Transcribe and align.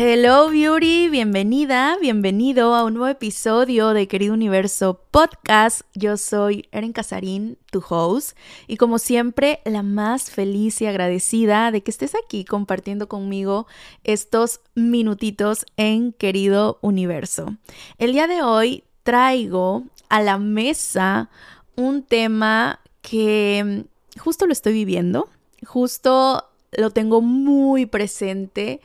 Hello 0.00 0.48
Beauty, 0.48 1.08
bienvenida, 1.08 1.98
bienvenido 2.00 2.76
a 2.76 2.84
un 2.84 2.94
nuevo 2.94 3.08
episodio 3.08 3.88
de 3.94 4.06
Querido 4.06 4.32
Universo 4.32 5.00
Podcast. 5.10 5.80
Yo 5.92 6.16
soy 6.16 6.68
Erin 6.70 6.92
Casarín, 6.92 7.58
tu 7.72 7.82
host, 7.88 8.38
y 8.68 8.76
como 8.76 9.00
siempre, 9.00 9.58
la 9.64 9.82
más 9.82 10.30
feliz 10.30 10.80
y 10.82 10.86
agradecida 10.86 11.72
de 11.72 11.82
que 11.82 11.90
estés 11.90 12.14
aquí 12.14 12.44
compartiendo 12.44 13.08
conmigo 13.08 13.66
estos 14.04 14.60
minutitos 14.76 15.66
en 15.76 16.12
Querido 16.12 16.78
Universo. 16.80 17.56
El 17.98 18.12
día 18.12 18.28
de 18.28 18.40
hoy 18.40 18.84
traigo 19.02 19.82
a 20.08 20.22
la 20.22 20.38
mesa 20.38 21.28
un 21.74 22.04
tema 22.04 22.78
que 23.02 23.84
justo 24.16 24.46
lo 24.46 24.52
estoy 24.52 24.74
viviendo, 24.74 25.28
justo 25.66 26.44
lo 26.70 26.90
tengo 26.90 27.20
muy 27.20 27.86
presente 27.86 28.80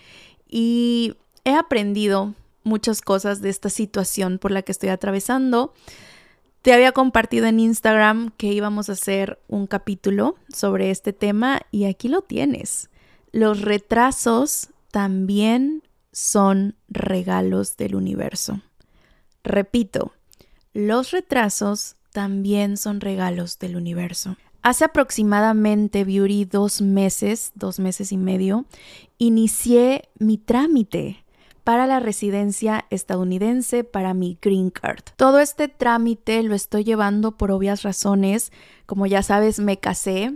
y 0.56 1.16
he 1.46 1.56
aprendido 1.56 2.36
muchas 2.64 3.02
cosas 3.02 3.42
de 3.42 3.50
esta 3.50 3.72
situación 3.72 4.38
por 4.38 4.52
la 4.52 4.62
que 4.62 4.72
estoy 4.72 4.90
atravesando. 4.90 5.74
Te 6.62 6.74
había 6.74 6.92
compartido 6.92 7.48
en 7.48 7.60
Instagram 7.60 8.30
que 8.38 8.54
íbamos 8.54 8.88
a 8.88 8.92
hacer 8.92 9.40
un 9.48 9.66
capítulo 9.66 10.36
sobre 10.54 10.92
este 10.92 11.12
tema 11.12 11.64
y 11.72 11.86
aquí 11.86 12.08
lo 12.08 12.22
tienes. 12.22 12.92
Los 13.32 13.62
retrasos 13.62 14.70
también 14.92 15.82
son 16.12 16.76
regalos 16.88 17.76
del 17.76 17.96
universo. 17.96 18.62
Repito, 19.44 20.14
los 20.72 21.10
retrasos 21.10 21.96
también 22.12 22.78
son 22.78 23.02
regalos 23.02 23.58
del 23.58 23.76
universo. 23.76 24.38
Hace 24.64 24.86
aproximadamente, 24.86 26.06
Beauty, 26.06 26.46
dos 26.46 26.82
meses, 26.82 27.52
dos 27.54 27.80
meses 27.80 28.14
y 28.14 28.18
medio, 28.18 28.66
inicié 29.18 30.08
mi 30.20 30.38
trámite 30.38 31.26
para 31.66 31.86
la 31.86 32.00
residencia 32.00 32.86
estadounidense 32.90 33.84
para 33.84 34.14
mi 34.14 34.38
green 34.42 34.70
card. 34.70 35.04
Todo 35.18 35.40
este 35.40 35.68
trámite 35.68 36.42
lo 36.44 36.56
estoy 36.56 36.86
llevando 36.86 37.34
por 37.38 37.52
obvias 37.52 37.84
razones. 37.84 38.54
Como 38.86 39.06
ya 39.06 39.22
sabes, 39.22 39.60
me 39.60 39.80
casé 39.80 40.34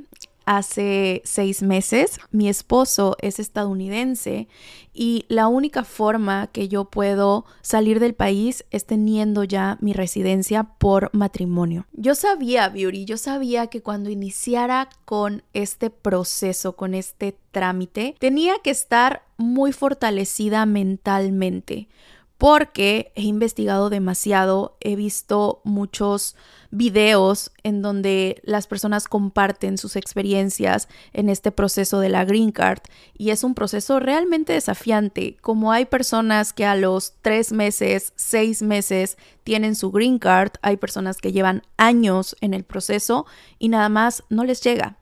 hace 0.47 1.21
seis 1.25 1.61
meses. 1.61 2.19
Mi 2.31 2.47
esposo 2.47 3.17
es 3.21 3.37
estadounidense 3.37 4.47
y 4.93 5.25
la 5.27 5.49
única 5.49 5.83
forma 5.83 6.47
que 6.47 6.69
yo 6.69 6.85
puedo 6.85 7.45
salir 7.61 7.99
del 7.99 8.15
país 8.15 8.65
es 8.71 8.85
teniendo 8.85 9.43
ya 9.43 9.77
mi 9.81 9.91
residencia 9.91 10.63
por 10.63 11.13
matrimonio. 11.13 11.85
Yo 11.91 12.15
sabía, 12.15 12.69
Beauty, 12.69 13.03
yo 13.03 13.17
sabía 13.17 13.67
que 13.67 13.81
cuando 13.81 14.09
iniciara 14.09 14.89
con 15.03 15.43
este 15.53 15.89
proceso, 15.89 16.77
con 16.77 16.93
este 16.93 17.37
trámite, 17.51 18.15
tenía 18.17 18.53
que 18.63 18.71
estar 18.71 19.23
muy 19.35 19.73
fortalecida 19.73 20.65
mentalmente 20.65 21.89
porque 22.37 23.11
he 23.15 23.23
investigado 23.23 23.89
demasiado, 23.89 24.77
he 24.79 24.95
visto 24.95 25.61
muchos 25.63 26.35
videos 26.69 27.51
en 27.63 27.81
donde 27.81 28.41
las 28.43 28.67
personas 28.67 29.07
comparten 29.07 29.77
sus 29.77 29.95
experiencias 29.95 30.87
en 31.13 31.29
este 31.29 31.51
proceso 31.51 31.99
de 31.99 32.09
la 32.09 32.25
Green 32.25 32.51
Card 32.51 32.81
y 33.17 33.31
es 33.31 33.43
un 33.43 33.55
proceso 33.55 33.99
realmente 33.99 34.53
desafiante, 34.53 35.37
como 35.41 35.71
hay 35.71 35.85
personas 35.85 36.53
que 36.53 36.65
a 36.65 36.75
los 36.75 37.13
tres 37.21 37.51
meses, 37.51 38.13
seis 38.15 38.61
meses 38.61 39.17
tienen 39.43 39.75
su 39.75 39.91
Green 39.91 40.19
Card, 40.19 40.51
hay 40.61 40.77
personas 40.77 41.17
que 41.17 41.31
llevan 41.31 41.63
años 41.77 42.35
en 42.41 42.53
el 42.53 42.63
proceso 42.63 43.25
y 43.57 43.69
nada 43.69 43.89
más 43.89 44.23
no 44.29 44.43
les 44.43 44.61
llega. 44.61 44.97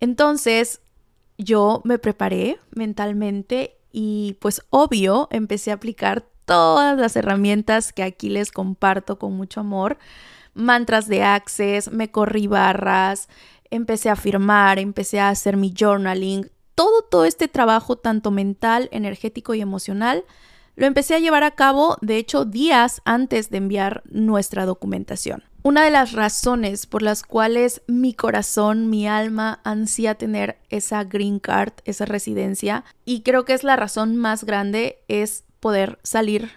Entonces, 0.00 0.80
yo 1.36 1.82
me 1.84 1.98
preparé 1.98 2.58
mentalmente 2.70 3.76
y 3.92 4.38
pues 4.40 4.62
obvio 4.70 5.28
empecé 5.30 5.70
a 5.70 5.74
aplicar 5.74 6.31
todas 6.44 6.98
las 6.98 7.16
herramientas 7.16 7.92
que 7.92 8.02
aquí 8.02 8.28
les 8.28 8.52
comparto 8.52 9.18
con 9.18 9.36
mucho 9.36 9.60
amor. 9.60 9.98
Mantras 10.54 11.08
de 11.08 11.22
Access, 11.22 11.90
me 11.90 12.10
corrí 12.10 12.46
barras, 12.46 13.28
empecé 13.70 14.10
a 14.10 14.16
firmar, 14.16 14.78
empecé 14.78 15.20
a 15.20 15.28
hacer 15.30 15.56
mi 15.56 15.72
journaling. 15.76 16.50
Todo, 16.74 17.02
todo 17.02 17.24
este 17.24 17.48
trabajo, 17.48 17.96
tanto 17.96 18.30
mental, 18.30 18.88
energético 18.92 19.54
y 19.54 19.60
emocional, 19.60 20.24
lo 20.74 20.86
empecé 20.86 21.14
a 21.14 21.18
llevar 21.18 21.42
a 21.42 21.52
cabo, 21.52 21.96
de 22.00 22.16
hecho, 22.16 22.44
días 22.44 23.02
antes 23.04 23.50
de 23.50 23.58
enviar 23.58 24.02
nuestra 24.06 24.64
documentación. 24.64 25.44
Una 25.64 25.84
de 25.84 25.92
las 25.92 26.10
razones 26.10 26.86
por 26.86 27.02
las 27.02 27.22
cuales 27.22 27.82
mi 27.86 28.14
corazón, 28.14 28.90
mi 28.90 29.06
alma 29.06 29.60
ansía 29.62 30.16
tener 30.16 30.58
esa 30.70 31.04
green 31.04 31.38
card, 31.38 31.72
esa 31.84 32.04
residencia, 32.04 32.84
y 33.04 33.22
creo 33.22 33.44
que 33.44 33.52
es 33.52 33.62
la 33.62 33.76
razón 33.76 34.16
más 34.16 34.42
grande, 34.42 34.98
es 35.06 35.44
poder 35.60 36.00
salir 36.02 36.50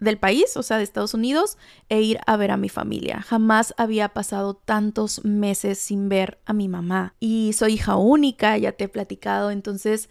del 0.00 0.18
país, 0.18 0.54
o 0.58 0.62
sea, 0.62 0.76
de 0.76 0.84
Estados 0.84 1.14
Unidos, 1.14 1.56
e 1.88 2.02
ir 2.02 2.20
a 2.26 2.36
ver 2.36 2.50
a 2.50 2.58
mi 2.58 2.68
familia. 2.68 3.22
Jamás 3.22 3.72
había 3.78 4.10
pasado 4.10 4.52
tantos 4.52 5.24
meses 5.24 5.78
sin 5.78 6.10
ver 6.10 6.38
a 6.44 6.52
mi 6.52 6.68
mamá. 6.68 7.14
Y 7.18 7.54
soy 7.54 7.74
hija 7.74 7.96
única, 7.96 8.58
ya 8.58 8.72
te 8.72 8.84
he 8.84 8.88
platicado, 8.88 9.50
entonces 9.50 10.10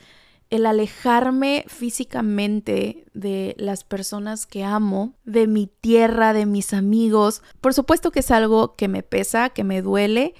el 0.49 0.65
alejarme 0.65 1.65
físicamente 1.67 3.05
de 3.13 3.55
las 3.57 3.83
personas 3.83 4.45
que 4.45 4.63
amo, 4.63 5.13
de 5.23 5.47
mi 5.47 5.67
tierra, 5.67 6.33
de 6.33 6.45
mis 6.45 6.73
amigos, 6.73 7.41
por 7.61 7.73
supuesto 7.73 8.11
que 8.11 8.19
es 8.19 8.31
algo 8.31 8.75
que 8.75 8.87
me 8.87 9.03
pesa, 9.03 9.49
que 9.49 9.63
me 9.63 9.81
duele 9.81 10.35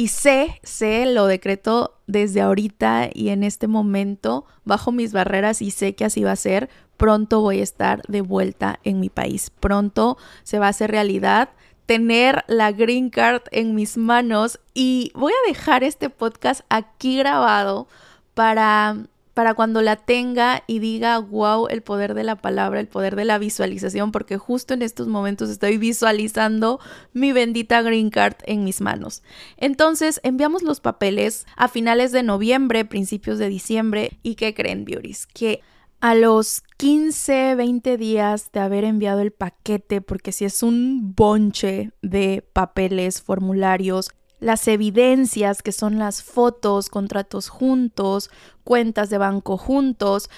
y 0.00 0.08
sé, 0.08 0.60
sé, 0.62 1.04
lo 1.04 1.26
decreto 1.26 1.98
desde 2.06 2.40
ahorita 2.40 3.10
y 3.12 3.28
en 3.28 3.44
este 3.44 3.66
momento 3.66 4.46
bajo 4.64 4.92
mis 4.92 5.12
barreras 5.12 5.60
y 5.60 5.70
sé 5.70 5.94
que 5.94 6.06
así 6.06 6.24
va 6.24 6.32
a 6.32 6.36
ser. 6.36 6.70
Pronto 6.96 7.42
voy 7.42 7.60
a 7.60 7.62
estar 7.62 8.02
de 8.08 8.22
vuelta 8.22 8.80
en 8.82 8.98
mi 8.98 9.10
país. 9.10 9.50
Pronto 9.50 10.16
se 10.42 10.58
va 10.58 10.66
a 10.66 10.70
hacer 10.70 10.90
realidad 10.90 11.50
tener 11.84 12.44
la 12.46 12.72
green 12.72 13.10
card 13.10 13.42
en 13.50 13.74
mis 13.74 13.98
manos 13.98 14.58
y 14.72 15.12
voy 15.14 15.32
a 15.32 15.48
dejar 15.48 15.84
este 15.84 16.08
podcast 16.08 16.62
aquí 16.70 17.18
grabado 17.18 17.86
para 18.32 18.96
para 19.34 19.54
cuando 19.54 19.82
la 19.82 19.96
tenga 19.96 20.62
y 20.66 20.78
diga, 20.78 21.18
wow, 21.18 21.68
el 21.68 21.82
poder 21.82 22.14
de 22.14 22.24
la 22.24 22.36
palabra, 22.36 22.80
el 22.80 22.88
poder 22.88 23.16
de 23.16 23.24
la 23.24 23.38
visualización, 23.38 24.12
porque 24.12 24.38
justo 24.38 24.74
en 24.74 24.82
estos 24.82 25.06
momentos 25.06 25.50
estoy 25.50 25.78
visualizando 25.78 26.80
mi 27.12 27.32
bendita 27.32 27.82
green 27.82 28.10
card 28.10 28.36
en 28.44 28.64
mis 28.64 28.80
manos. 28.80 29.22
Entonces, 29.56 30.20
enviamos 30.24 30.62
los 30.62 30.80
papeles 30.80 31.46
a 31.56 31.68
finales 31.68 32.12
de 32.12 32.22
noviembre, 32.22 32.84
principios 32.84 33.38
de 33.38 33.48
diciembre, 33.48 34.18
y 34.22 34.34
¿qué 34.34 34.54
creen, 34.54 34.84
Beauties? 34.84 35.26
Que 35.26 35.60
a 36.00 36.14
los 36.14 36.62
15, 36.78 37.54
20 37.56 37.98
días 37.98 38.50
de 38.52 38.60
haber 38.60 38.84
enviado 38.84 39.20
el 39.20 39.32
paquete, 39.32 40.00
porque 40.00 40.32
si 40.32 40.46
es 40.46 40.62
un 40.62 41.14
bonche 41.14 41.92
de 42.00 42.42
papeles, 42.52 43.20
formularios, 43.20 44.10
las 44.40 44.66
evidencias 44.68 45.62
que 45.62 45.72
son 45.72 45.98
las 45.98 46.22
fotos, 46.22 46.88
contratos 46.88 47.48
juntos, 47.48 48.30
cuentas 48.64 49.10
de 49.10 49.18
banco 49.18 49.56
juntos, 49.56 50.30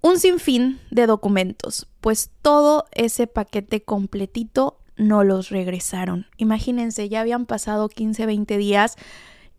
un 0.00 0.18
sinfín 0.18 0.80
de 0.90 1.06
documentos, 1.06 1.88
pues 2.00 2.30
todo 2.42 2.86
ese 2.92 3.26
paquete 3.26 3.82
completito 3.82 4.78
no 4.96 5.24
los 5.24 5.48
regresaron. 5.50 6.26
Imagínense, 6.36 7.08
ya 7.08 7.20
habían 7.20 7.46
pasado 7.46 7.88
15, 7.88 8.26
20 8.26 8.58
días 8.58 8.96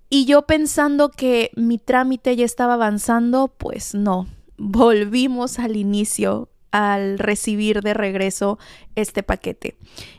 y 0.10 0.26
yo 0.26 0.44
pensando 0.44 1.10
que 1.10 1.52
mi 1.56 1.78
trámite 1.78 2.36
ya 2.36 2.46
estaba 2.46 2.74
avanzando, 2.74 3.48
pues 3.48 3.94
no, 3.94 4.28
volvimos 4.58 5.60
al 5.60 5.76
inicio 5.76 6.50
al 6.72 7.20
recibir 7.20 7.82
de 7.82 7.94
regreso 7.94 8.60
este 8.96 9.24
paquete. 9.24 9.78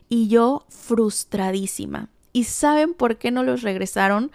Y 0.09 0.29
yo 0.29 0.65
frustradísima. 0.69 2.09
¿Y 2.33 2.45
saben 2.45 2.95
por 2.95 3.17
qué 3.19 3.31
no 3.31 3.43
los 3.43 3.63
regresaron? 3.63 4.31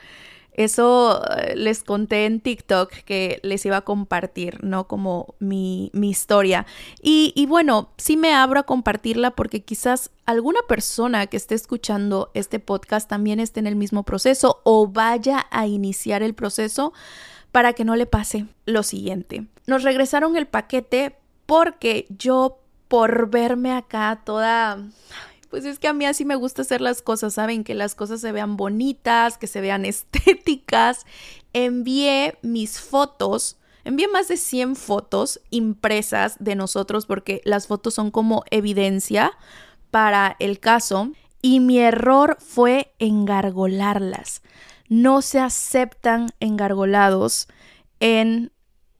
Eso 0.55 1.21
eh, 1.35 1.53
les 1.57 1.83
conté 1.83 2.25
en 2.25 2.39
TikTok 2.39 2.89
que 2.89 3.41
les 3.43 3.65
iba 3.65 3.77
a 3.77 3.81
compartir, 3.81 4.63
¿no? 4.63 4.87
Como 4.87 5.35
mi, 5.39 5.91
historia. 5.93 6.65
Y, 7.01 7.33
y, 7.35 7.45
bueno, 7.45 7.89
sí 7.97 8.15
me 8.15 8.33
abro 8.33 8.61
a 8.61 8.63
compartirla 8.63 9.31
porque 9.31 9.63
quizás 9.63 10.11
alguna 10.25 10.61
persona 10.67 11.27
que 11.27 11.35
esté 11.35 11.55
escuchando 11.55 12.31
este 12.33 12.59
podcast 12.59 13.09
también 13.09 13.41
esté 13.41 13.59
en 13.59 13.67
el 13.67 13.75
mismo 13.75 14.03
proceso 14.03 14.61
o 14.63 14.87
vaya 14.87 15.45
a 15.51 15.67
iniciar 15.67 16.23
el 16.23 16.33
proceso 16.33 16.93
para 17.51 17.73
que 17.73 17.83
no 17.83 17.97
le 17.97 18.05
pase 18.05 18.45
lo 18.65 18.83
siguiente. 18.83 19.47
Nos 19.67 19.83
regresaron 19.83 20.37
el 20.37 20.47
paquete 20.47 21.17
porque 21.45 22.05
yo 22.09 22.59
por 22.87 23.29
verme 23.29 23.73
acá 23.73 24.21
toda 24.23 24.77
pues 25.55 25.63
es 25.63 25.79
que 25.79 25.87
a 25.87 25.93
mí 25.93 26.05
así 26.05 26.25
me 26.25 26.35
gusta 26.35 26.63
hacer 26.63 26.81
las 26.81 27.01
cosas, 27.01 27.35
¿saben? 27.35 27.63
Que 27.63 27.75
las 27.75 27.95
cosas 27.95 28.19
se 28.19 28.33
vean 28.33 28.57
bonitas, 28.57 29.37
que 29.37 29.47
se 29.47 29.61
vean 29.61 29.85
estéticas. 29.85 31.05
Envié 31.53 32.37
mis 32.41 32.81
fotos, 32.81 33.55
envié 33.85 34.09
más 34.09 34.27
de 34.27 34.35
100 34.35 34.75
fotos 34.75 35.39
impresas 35.51 36.35
de 36.41 36.55
nosotros 36.55 37.05
porque 37.05 37.39
las 37.45 37.67
fotos 37.67 37.93
son 37.93 38.11
como 38.11 38.43
evidencia 38.51 39.31
para 39.91 40.35
el 40.39 40.59
caso 40.59 41.11
y 41.41 41.61
mi 41.61 41.79
error 41.79 42.35
fue 42.41 42.93
engargolarlas. 42.99 44.41
No 44.89 45.21
se 45.21 45.39
aceptan 45.39 46.31
engargolados 46.41 47.47
en 48.01 48.51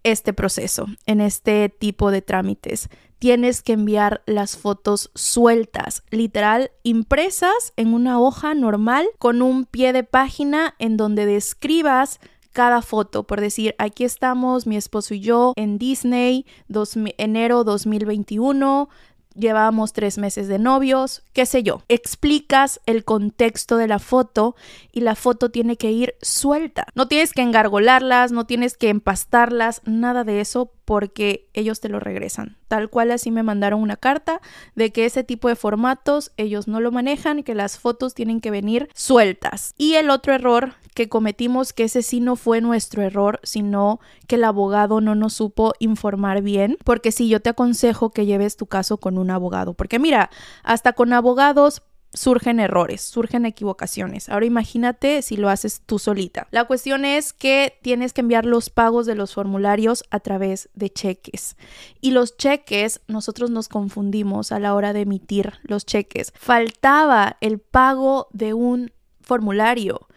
este 0.06 0.34
proceso, 0.34 0.86
en 1.06 1.19
este 1.19 1.68
tipo 1.69 2.12
de 2.12 2.22
trámites. 2.22 2.90
Tienes 3.19 3.62
que 3.62 3.74
enviar 3.74 4.22
las 4.28 4.56
fotos 4.56 5.10
sueltas, 5.16 6.04
literal, 6.12 6.72
impresas 6.84 7.74
en 7.75 7.94
una 7.94 8.19
hoja 8.19 8.54
normal 8.54 9.07
con 9.18 9.42
un 9.42 9.66
pie 9.66 9.94
de 9.94 10.04
página 10.04 10.75
en 10.80 10.96
donde 10.96 11.25
describas 11.25 12.19
cada 12.52 12.81
foto, 12.81 13.25
por 13.25 13.42
decir, 13.42 13.75
aquí 13.80 14.06
estamos 14.06 14.66
mi 14.66 14.78
esposo 14.78 15.13
y 15.13 15.19
yo 15.19 15.54
en 15.57 15.78
Disney, 15.78 16.46
dos, 16.69 16.96
enero 17.18 17.66
2021, 17.66 18.88
llevábamos 19.35 19.93
tres 19.93 20.17
meses 20.17 20.47
de 20.47 20.59
novios, 20.59 21.23
qué 21.33 21.45
sé 21.45 21.63
yo. 21.63 21.81
Explicas 21.87 22.81
el 22.85 23.03
contexto 23.03 23.77
de 23.77 23.87
la 23.87 23.99
foto 23.99 24.55
y 24.91 25.01
la 25.01 25.15
foto 25.15 25.51
tiene 25.51 25.77
que 25.77 25.91
ir 25.91 26.15
suelta. 26.21 26.87
No 26.95 27.07
tienes 27.07 27.33
que 27.33 27.41
engargolarlas, 27.41 28.31
no 28.31 28.45
tienes 28.45 28.77
que 28.77 28.89
empastarlas, 28.89 29.81
nada 29.85 30.23
de 30.23 30.41
eso 30.41 30.71
porque 30.85 31.49
ellos 31.53 31.79
te 31.79 31.89
lo 31.89 31.99
regresan. 31.99 32.57
Tal 32.67 32.89
cual 32.89 33.11
así 33.11 33.31
me 33.31 33.43
mandaron 33.43 33.81
una 33.81 33.97
carta 33.97 34.41
de 34.75 34.91
que 34.91 35.05
ese 35.05 35.23
tipo 35.23 35.49
de 35.49 35.55
formatos 35.55 36.31
ellos 36.37 36.67
no 36.67 36.79
lo 36.79 36.91
manejan, 36.91 37.43
que 37.43 37.55
las 37.55 37.77
fotos 37.77 38.13
tienen 38.13 38.39
que 38.39 38.51
venir 38.51 38.89
sueltas. 38.93 39.73
Y 39.77 39.95
el 39.95 40.09
otro 40.09 40.33
error 40.33 40.73
que 40.93 41.09
cometimos, 41.09 41.73
que 41.73 41.83
ese 41.83 42.01
sí 42.01 42.21
no 42.21 42.35
fue 42.35 42.61
nuestro 42.61 43.01
error, 43.01 43.39
sino 43.43 43.99
que 44.27 44.35
el 44.35 44.45
abogado 44.45 45.01
no 45.01 45.13
nos 45.13 45.33
supo 45.33 45.73
informar 45.79 46.41
bien, 46.41 46.77
porque 46.85 47.11
sí, 47.11 47.27
yo 47.27 47.41
te 47.41 47.49
aconsejo 47.49 48.11
que 48.11 48.25
lleves 48.25 48.55
tu 48.55 48.67
caso 48.67 48.97
con 48.97 49.17
un 49.17 49.29
abogado, 49.29 49.73
porque 49.73 49.99
mira, 49.99 50.29
hasta 50.63 50.93
con 50.93 51.11
abogados 51.11 51.83
surgen 52.15 52.59
errores, 52.59 53.01
surgen 53.01 53.45
equivocaciones. 53.45 54.29
Ahora 54.29 54.45
imagínate 54.45 55.21
si 55.21 55.38
lo 55.38 55.50
haces 55.50 55.81
tú 55.85 56.00
solita. 56.00 56.47
La 56.51 56.65
cuestión 56.65 57.06
es 57.06 57.33
que 57.33 57.77
tienes 57.81 58.13
que 58.13 58.21
enviar 58.21 58.45
los 58.45 58.69
pagos 58.69 59.06
de 59.06 59.15
los 59.15 59.33
formularios 59.33 60.03
a 60.09 60.19
través 60.19 60.69
de 60.73 60.89
cheques. 60.89 61.57
Y 62.01 62.12
los 62.12 62.38
cheques, 62.38 63.01
nosotros 63.07 63.51
nos 63.51 63.67
confundimos 63.67 64.51
a 64.51 64.59
la 64.59 64.73
hora 64.73 64.94
de 64.94 65.01
emitir 65.01 65.53
los 65.63 65.85
cheques. 65.85 66.33
Faltaba 66.35 67.38
el 67.41 67.59
pago 67.59 68.27
de 68.31 68.53
un 68.53 68.91
formulario 69.21 70.07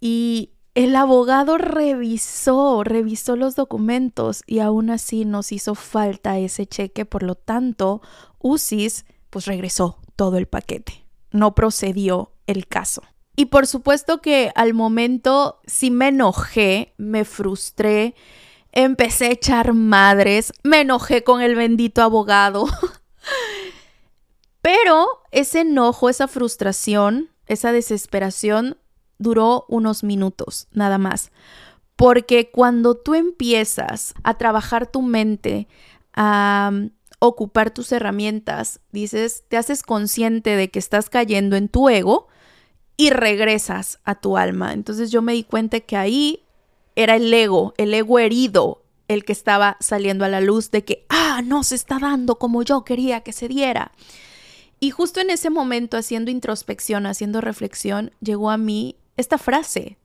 y 0.00 0.50
el 0.74 0.94
abogado 0.94 1.56
revisó, 1.56 2.84
revisó 2.84 3.36
los 3.36 3.56
documentos 3.56 4.42
y 4.46 4.58
aún 4.58 4.90
así 4.90 5.24
nos 5.24 5.52
hizo 5.52 5.74
falta 5.74 6.38
ese 6.38 6.66
cheque, 6.66 7.06
por 7.06 7.22
lo 7.22 7.34
tanto, 7.34 8.02
UCIS 8.40 9.06
pues 9.30 9.46
regresó 9.46 9.98
todo 10.16 10.36
el 10.36 10.46
paquete 10.46 11.05
no 11.36 11.54
procedió 11.54 12.32
el 12.46 12.66
caso. 12.66 13.02
Y 13.36 13.46
por 13.46 13.66
supuesto 13.66 14.22
que 14.22 14.50
al 14.54 14.72
momento 14.72 15.60
sí 15.66 15.90
me 15.90 16.08
enojé, 16.08 16.94
me 16.96 17.24
frustré, 17.24 18.14
empecé 18.72 19.26
a 19.26 19.32
echar 19.32 19.74
madres, 19.74 20.52
me 20.62 20.80
enojé 20.80 21.22
con 21.22 21.42
el 21.42 21.54
bendito 21.54 22.02
abogado. 22.02 22.66
Pero 24.62 25.22
ese 25.30 25.60
enojo, 25.60 26.08
esa 26.08 26.28
frustración, 26.28 27.30
esa 27.46 27.72
desesperación 27.72 28.78
duró 29.18 29.66
unos 29.68 30.02
minutos, 30.02 30.66
nada 30.72 30.98
más. 30.98 31.30
Porque 31.94 32.50
cuando 32.50 32.96
tú 32.96 33.14
empiezas 33.14 34.14
a 34.24 34.38
trabajar 34.38 34.86
tu 34.86 35.02
mente, 35.02 35.68
a 36.14 36.72
ocupar 37.18 37.70
tus 37.70 37.92
herramientas, 37.92 38.80
dices, 38.92 39.44
te 39.48 39.56
haces 39.56 39.82
consciente 39.82 40.56
de 40.56 40.70
que 40.70 40.78
estás 40.78 41.08
cayendo 41.08 41.56
en 41.56 41.68
tu 41.68 41.88
ego 41.88 42.28
y 42.96 43.10
regresas 43.10 43.98
a 44.04 44.16
tu 44.16 44.36
alma. 44.36 44.72
Entonces 44.72 45.10
yo 45.10 45.22
me 45.22 45.32
di 45.32 45.44
cuenta 45.44 45.80
que 45.80 45.96
ahí 45.96 46.44
era 46.94 47.16
el 47.16 47.32
ego, 47.32 47.74
el 47.76 47.92
ego 47.94 48.18
herido, 48.18 48.82
el 49.08 49.24
que 49.24 49.32
estaba 49.32 49.76
saliendo 49.80 50.24
a 50.24 50.28
la 50.28 50.40
luz 50.40 50.70
de 50.70 50.84
que, 50.84 51.06
ah, 51.08 51.42
no 51.44 51.62
se 51.62 51.74
está 51.74 51.98
dando 51.98 52.38
como 52.38 52.62
yo 52.62 52.84
quería 52.84 53.20
que 53.20 53.32
se 53.32 53.48
diera. 53.48 53.92
Y 54.80 54.90
justo 54.90 55.20
en 55.20 55.30
ese 55.30 55.50
momento, 55.50 55.96
haciendo 55.96 56.30
introspección, 56.30 57.06
haciendo 57.06 57.40
reflexión, 57.40 58.12
llegó 58.20 58.50
a 58.50 58.58
mí 58.58 58.96
esta 59.16 59.38
frase, 59.38 59.98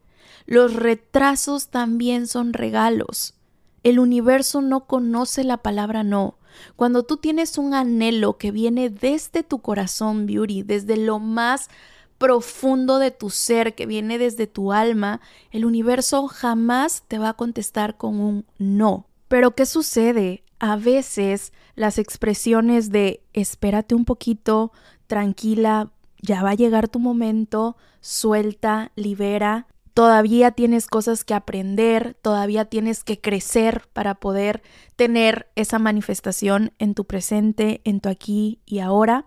los 0.46 0.74
retrasos 0.74 1.70
también 1.70 2.28
son 2.28 2.54
regalos. 2.54 3.36
El 3.84 4.00
universo 4.00 4.62
no 4.62 4.86
conoce 4.86 5.44
la 5.44 5.58
palabra 5.58 6.04
no. 6.04 6.38
Cuando 6.76 7.04
tú 7.04 7.18
tienes 7.18 7.58
un 7.58 7.74
anhelo 7.74 8.38
que 8.38 8.52
viene 8.52 8.90
desde 8.90 9.44
tu 9.44 9.60
corazón, 9.60 10.26
Beauty, 10.26 10.64
desde 10.64 10.98
lo 10.98 11.20
más 11.20 11.70
profundo 12.18 13.00
de 13.00 13.10
tu 13.10 13.30
ser, 13.30 13.74
que 13.74 13.86
viene 13.86 14.18
desde 14.18 14.46
tu 14.46 14.72
alma, 14.72 15.22
el 15.50 15.66
universo 15.66 16.28
jamás 16.28 17.04
te 17.08 17.18
va 17.18 17.30
a 17.30 17.34
contestar 17.34 17.98
con 17.98 18.20
un 18.20 18.46
no. 18.60 19.08
Pero 19.28 19.56
¿qué 19.56 19.66
sucede? 19.66 20.44
A 20.60 20.76
veces 20.76 21.52
las 21.76 21.98
expresiones 21.98 22.92
de 22.92 23.24
espérate 23.34 23.96
un 23.96 24.06
poquito, 24.06 24.72
tranquila, 25.08 25.92
ya 26.22 26.44
va 26.44 26.52
a 26.52 26.56
llegar 26.56 26.90
tu 26.90 27.00
momento, 27.00 27.76
suelta, 28.02 28.92
libera, 28.96 29.68
todavía 29.94 30.52
tienes 30.52 30.88
cosas 30.88 31.24
que 31.24 31.34
aprender, 31.34 32.16
todavía 32.22 32.66
tienes 32.66 33.04
que 33.04 33.20
crecer 33.20 33.88
para 33.94 34.16
poder 34.16 34.62
tener 34.96 35.50
esa 35.56 35.80
manifestación 35.80 36.74
en 36.80 36.94
tu 36.94 37.06
presente, 37.06 37.82
en 37.84 38.00
tu 38.00 38.10
aquí 38.10 38.60
y 38.66 38.80
ahora. 38.80 39.26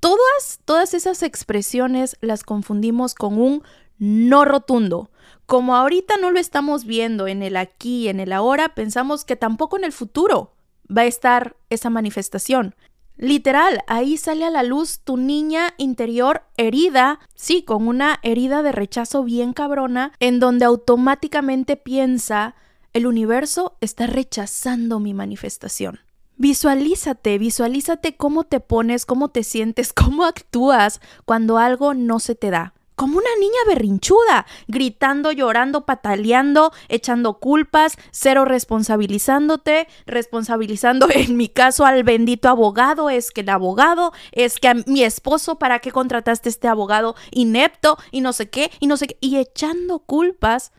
Todas, 0.00 0.60
todas 0.64 0.94
esas 0.94 1.22
expresiones 1.22 2.16
las 2.20 2.42
confundimos 2.42 3.14
con 3.14 3.40
un 3.40 3.62
no 3.98 4.44
rotundo. 4.44 5.10
Como 5.46 5.76
ahorita 5.76 6.16
no 6.16 6.30
lo 6.30 6.40
estamos 6.40 6.84
viendo 6.84 7.28
en 7.28 7.42
el 7.42 7.56
aquí, 7.56 8.08
en 8.08 8.20
el 8.20 8.32
ahora, 8.32 8.74
pensamos 8.74 9.24
que 9.24 9.36
tampoco 9.36 9.76
en 9.76 9.84
el 9.84 9.92
futuro 9.92 10.54
va 10.94 11.02
a 11.02 11.06
estar 11.06 11.56
esa 11.70 11.88
manifestación. 11.88 12.74
Literal, 13.16 13.82
ahí 13.86 14.16
sale 14.16 14.44
a 14.44 14.50
la 14.50 14.62
luz 14.62 15.00
tu 15.04 15.16
niña 15.16 15.74
interior 15.76 16.42
herida, 16.56 17.20
sí, 17.34 17.62
con 17.62 17.86
una 17.86 18.18
herida 18.22 18.62
de 18.62 18.72
rechazo 18.72 19.22
bien 19.22 19.52
cabrona, 19.52 20.12
en 20.18 20.40
donde 20.40 20.64
automáticamente 20.64 21.76
piensa, 21.76 22.54
el 22.92 23.06
universo 23.06 23.76
está 23.80 24.06
rechazando 24.06 24.98
mi 24.98 25.14
manifestación. 25.14 26.00
Visualízate, 26.36 27.38
visualízate 27.38 28.16
cómo 28.16 28.44
te 28.44 28.60
pones, 28.60 29.06
cómo 29.06 29.28
te 29.28 29.44
sientes, 29.44 29.92
cómo 29.94 30.24
actúas 30.24 31.00
cuando 31.24 31.58
algo 31.58 31.94
no 31.94 32.18
se 32.18 32.34
te 32.34 32.50
da 32.50 32.74
como 33.02 33.18
una 33.18 33.34
niña 33.40 33.58
berrinchuda, 33.66 34.46
gritando, 34.68 35.32
llorando, 35.32 35.86
pataleando, 35.86 36.72
echando 36.88 37.40
culpas, 37.40 37.96
cero 38.12 38.44
responsabilizándote, 38.44 39.88
responsabilizando 40.06 41.08
en 41.12 41.36
mi 41.36 41.48
caso 41.48 41.84
al 41.84 42.04
bendito 42.04 42.48
abogado, 42.48 43.10
es 43.10 43.32
que 43.32 43.40
el 43.40 43.48
abogado, 43.48 44.12
es 44.30 44.60
que 44.60 44.68
a 44.68 44.74
mi 44.74 45.02
esposo, 45.02 45.58
¿para 45.58 45.80
qué 45.80 45.90
contrataste 45.90 46.48
este 46.48 46.68
abogado 46.68 47.16
inepto 47.32 47.98
y 48.12 48.20
no 48.20 48.32
sé 48.32 48.50
qué, 48.50 48.70
y 48.78 48.86
no 48.86 48.96
sé 48.96 49.08
qué, 49.08 49.18
y 49.20 49.36
echando 49.38 49.98
culpas? 49.98 50.70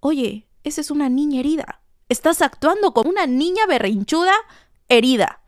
Oye, 0.00 0.48
esa 0.64 0.80
es 0.80 0.90
una 0.90 1.08
niña 1.08 1.38
herida. 1.38 1.80
Estás 2.08 2.42
actuando 2.42 2.92
como 2.92 3.08
una 3.08 3.28
niña 3.28 3.66
berrinchuda 3.68 4.34
herida 4.88 5.41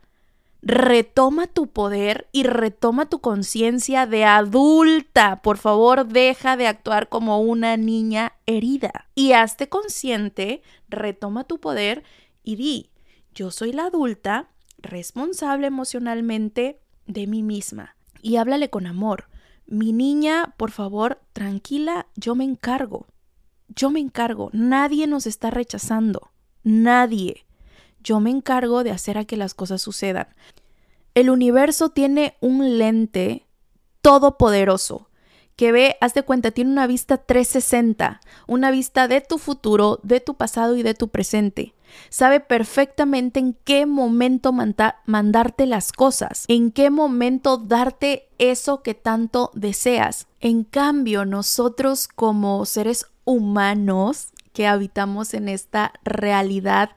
retoma 0.65 1.45
tu 1.45 1.67
poder 1.67 2.27
y 2.31 2.43
retoma 2.43 3.05
tu 3.05 3.21
conciencia 3.21 4.07
de 4.07 4.25
adulta. 4.25 5.41
Por 5.43 5.57
favor, 5.57 6.07
deja 6.07 6.57
de 6.57 6.65
actuar 6.65 7.07
como 7.07 7.39
una 7.39 7.77
niña 7.77 8.33
herida. 8.47 9.07
Y 9.13 9.33
hazte 9.33 9.69
consciente, 9.69 10.63
retoma 10.89 11.43
tu 11.43 11.59
poder 11.59 12.03
y 12.43 12.55
di, 12.55 12.89
yo 13.35 13.51
soy 13.51 13.73
la 13.73 13.85
adulta 13.85 14.49
responsable 14.79 15.67
emocionalmente 15.67 16.81
de 17.05 17.27
mí 17.27 17.43
misma. 17.43 17.95
Y 18.21 18.37
háblale 18.37 18.71
con 18.71 18.87
amor. 18.87 19.29
Mi 19.67 19.93
niña, 19.93 20.55
por 20.57 20.71
favor, 20.71 21.21
tranquila, 21.31 22.07
yo 22.15 22.33
me 22.33 22.43
encargo. 22.43 23.05
Yo 23.67 23.91
me 23.91 23.99
encargo. 23.99 24.49
Nadie 24.51 25.05
nos 25.05 25.27
está 25.27 25.51
rechazando. 25.51 26.31
Nadie. 26.63 27.44
Yo 28.05 28.21
me 28.21 28.29
encargo 28.29 28.85
de 28.85 28.91
hacer 28.91 29.17
a 29.17 29.25
que 29.25 29.35
las 29.35 29.53
cosas 29.53 29.81
sucedan. 29.81 30.27
El 31.15 31.29
universo 31.29 31.89
tiene 31.89 32.37
un 32.39 32.77
lente 32.77 33.45
todopoderoso 34.01 35.09
que 35.55 35.71
ve, 35.71 35.95
haz 36.01 36.13
de 36.13 36.23
cuenta, 36.23 36.51
tiene 36.51 36.71
una 36.71 36.85
vista 36.85 37.17
360, 37.17 38.21
una 38.45 38.71
vista 38.71 39.07
de 39.07 39.21
tu 39.21 39.37
futuro, 39.37 39.99
de 40.03 40.19
tu 40.19 40.35
pasado 40.35 40.75
y 40.75 40.83
de 40.83 40.93
tu 40.93 41.07
presente. 41.07 41.73
Sabe 42.09 42.41
perfectamente 42.41 43.39
en 43.39 43.53
qué 43.63 43.85
momento 43.85 44.51
mandarte 44.51 45.65
las 45.65 45.93
cosas, 45.93 46.43
en 46.49 46.71
qué 46.71 46.89
momento 46.89 47.57
darte 47.57 48.27
eso 48.37 48.83
que 48.83 48.93
tanto 48.93 49.49
deseas. 49.53 50.27
En 50.41 50.63
cambio, 50.63 51.25
nosotros 51.25 52.07
como 52.09 52.65
seres 52.65 53.07
humanos 53.23 54.27
que 54.51 54.67
habitamos 54.67 55.33
en 55.33 55.47
esta 55.47 55.93
realidad, 56.03 56.91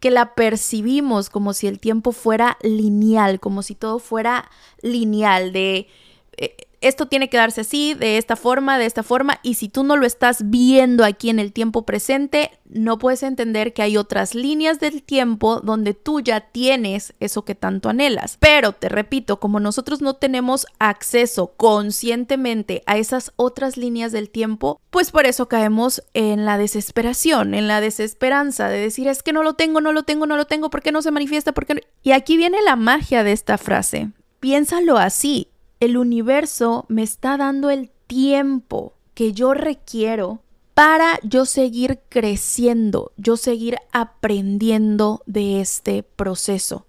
que 0.00 0.10
la 0.10 0.34
percibimos 0.34 1.28
como 1.30 1.52
si 1.52 1.66
el 1.66 1.78
tiempo 1.78 2.12
fuera 2.12 2.58
lineal, 2.62 3.38
como 3.38 3.62
si 3.62 3.74
todo 3.74 3.98
fuera 3.98 4.50
lineal, 4.82 5.52
de... 5.52 5.88
Eh, 6.36 6.56
esto 6.80 7.06
tiene 7.06 7.28
que 7.28 7.36
darse 7.36 7.60
así, 7.62 7.94
de 7.94 8.16
esta 8.18 8.36
forma, 8.36 8.78
de 8.78 8.86
esta 8.86 9.02
forma, 9.02 9.38
y 9.42 9.54
si 9.54 9.68
tú 9.68 9.84
no 9.84 9.96
lo 9.96 10.06
estás 10.06 10.50
viendo 10.50 11.04
aquí 11.04 11.28
en 11.28 11.38
el 11.38 11.52
tiempo 11.52 11.84
presente, 11.84 12.50
no 12.64 12.98
puedes 12.98 13.22
entender 13.22 13.72
que 13.72 13.82
hay 13.82 13.96
otras 13.96 14.34
líneas 14.34 14.80
del 14.80 15.02
tiempo 15.02 15.60
donde 15.60 15.92
tú 15.92 16.20
ya 16.20 16.40
tienes 16.40 17.14
eso 17.20 17.44
que 17.44 17.54
tanto 17.54 17.88
anhelas. 17.88 18.36
Pero 18.40 18.72
te 18.72 18.88
repito, 18.88 19.40
como 19.40 19.60
nosotros 19.60 20.00
no 20.00 20.14
tenemos 20.14 20.66
acceso 20.78 21.52
conscientemente 21.56 22.82
a 22.86 22.96
esas 22.96 23.32
otras 23.36 23.76
líneas 23.76 24.12
del 24.12 24.30
tiempo, 24.30 24.80
pues 24.90 25.10
por 25.10 25.26
eso 25.26 25.48
caemos 25.48 26.02
en 26.14 26.44
la 26.44 26.58
desesperación, 26.58 27.54
en 27.54 27.68
la 27.68 27.80
desesperanza 27.80 28.68
de 28.68 28.78
decir 28.78 29.08
es 29.08 29.22
que 29.22 29.32
no 29.32 29.42
lo 29.42 29.54
tengo, 29.54 29.80
no 29.80 29.92
lo 29.92 30.04
tengo, 30.04 30.26
no 30.26 30.36
lo 30.36 30.46
tengo, 30.46 30.70
¿por 30.70 30.82
qué 30.82 30.92
no 30.92 31.02
se 31.02 31.10
manifiesta? 31.10 31.52
¿Por 31.52 31.66
qué 31.66 31.84
Y 32.02 32.12
aquí 32.12 32.36
viene 32.36 32.62
la 32.62 32.76
magia 32.76 33.22
de 33.22 33.32
esta 33.32 33.58
frase. 33.58 34.10
Piénsalo 34.40 34.96
así, 34.96 35.49
el 35.80 35.96
universo 35.96 36.84
me 36.88 37.02
está 37.02 37.38
dando 37.38 37.70
el 37.70 37.90
tiempo 38.06 38.92
que 39.14 39.32
yo 39.32 39.54
requiero 39.54 40.40
para 40.74 41.18
yo 41.22 41.46
seguir 41.46 42.00
creciendo, 42.08 43.12
yo 43.16 43.36
seguir 43.36 43.76
aprendiendo 43.92 45.22
de 45.26 45.60
este 45.60 46.02
proceso. 46.02 46.86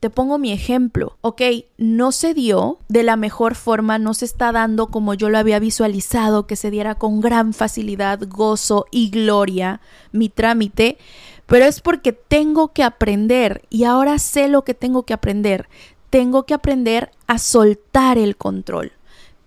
Te 0.00 0.10
pongo 0.10 0.36
mi 0.36 0.52
ejemplo, 0.52 1.16
ok, 1.22 1.40
no 1.78 2.12
se 2.12 2.34
dio 2.34 2.78
de 2.88 3.04
la 3.04 3.16
mejor 3.16 3.54
forma, 3.54 3.98
no 3.98 4.12
se 4.12 4.26
está 4.26 4.52
dando 4.52 4.88
como 4.88 5.14
yo 5.14 5.30
lo 5.30 5.38
había 5.38 5.58
visualizado, 5.58 6.46
que 6.46 6.56
se 6.56 6.70
diera 6.70 6.96
con 6.96 7.20
gran 7.20 7.54
facilidad, 7.54 8.20
gozo 8.28 8.84
y 8.90 9.08
gloria 9.08 9.80
mi 10.12 10.28
trámite, 10.28 10.98
pero 11.46 11.64
es 11.64 11.80
porque 11.80 12.12
tengo 12.12 12.72
que 12.72 12.82
aprender 12.82 13.62
y 13.70 13.84
ahora 13.84 14.18
sé 14.18 14.48
lo 14.48 14.62
que 14.62 14.74
tengo 14.74 15.04
que 15.04 15.14
aprender 15.14 15.68
tengo 16.14 16.46
que 16.46 16.54
aprender 16.54 17.10
a 17.26 17.38
soltar 17.38 18.18
el 18.18 18.36
control. 18.36 18.92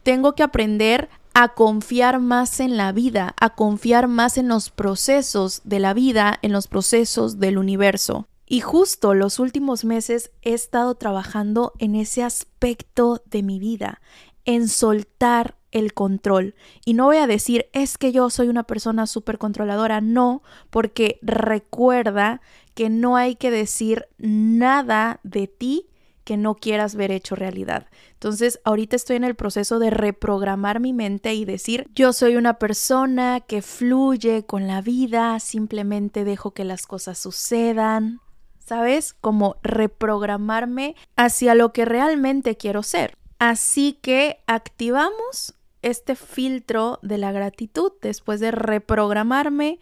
Tengo 0.04 0.36
que 0.36 0.44
aprender 0.44 1.08
a 1.34 1.54
confiar 1.54 2.20
más 2.20 2.60
en 2.60 2.76
la 2.76 2.92
vida, 2.92 3.34
a 3.40 3.56
confiar 3.56 4.10
más 4.10 4.38
en 4.38 4.50
los 4.50 4.70
procesos 4.70 5.62
de 5.64 5.80
la 5.80 5.94
vida, 5.94 6.38
en 6.42 6.52
los 6.52 6.68
procesos 6.68 7.40
del 7.40 7.58
universo. 7.58 8.28
Y 8.46 8.60
justo 8.60 9.14
los 9.14 9.40
últimos 9.40 9.86
meses 9.86 10.32
he 10.42 10.54
estado 10.54 10.96
trabajando 10.96 11.72
en 11.80 11.96
ese 11.96 12.22
aspecto 12.22 13.24
de 13.28 13.44
mi 13.44 13.60
vida, 13.60 14.02
en 14.44 14.68
soltar 14.68 15.56
el 15.72 15.94
control. 15.94 16.54
Y 16.84 16.96
no 16.96 17.06
voy 17.06 17.18
a 17.18 17.28
decir, 17.28 17.68
es 17.72 17.98
que 17.98 18.12
yo 18.12 18.30
soy 18.30 18.50
una 18.50 18.64
persona 18.64 19.08
súper 19.08 19.38
controladora, 19.38 20.02
no, 20.02 20.44
porque 20.70 21.18
recuerda 21.22 22.42
que 22.74 22.90
no 22.90 23.16
hay 23.16 23.38
que 23.38 23.52
decir 23.52 24.08
nada 24.18 25.22
de 25.24 25.48
ti 25.48 25.88
que 26.28 26.36
no 26.36 26.56
quieras 26.56 26.96
ver 26.96 27.12
hecho 27.12 27.36
realidad. 27.36 27.88
Entonces, 28.12 28.60
ahorita 28.66 28.98
estoy 28.98 29.16
en 29.16 29.24
el 29.24 29.36
proceso 29.36 29.80
de 29.80 29.92
reprogramar 29.92 30.82
mi 30.82 30.92
mente 30.92 31.34
y 31.34 31.46
decir, 31.46 31.90
yo 31.96 32.12
soy 32.12 32.36
una 32.36 32.60
persona 32.60 33.40
que 33.40 33.62
fluye 33.62 34.46
con 34.46 34.68
la 34.68 34.82
vida, 34.82 35.40
simplemente 35.40 36.26
dejo 36.26 36.52
que 36.52 36.66
las 36.66 36.86
cosas 36.86 37.18
sucedan. 37.18 38.20
¿Sabes? 38.60 39.14
Como 39.14 39.56
reprogramarme 39.64 40.98
hacia 41.16 41.56
lo 41.56 41.72
que 41.72 41.86
realmente 41.86 42.58
quiero 42.58 42.84
ser. 42.84 43.18
Así 43.40 43.94
que 43.94 44.44
activamos 44.48 45.56
este 45.82 46.18
filtro 46.18 47.00
de 47.04 47.20
la 47.20 47.32
gratitud 47.32 47.94
después 48.02 48.42
de 48.42 48.52
reprogramarme 48.52 49.80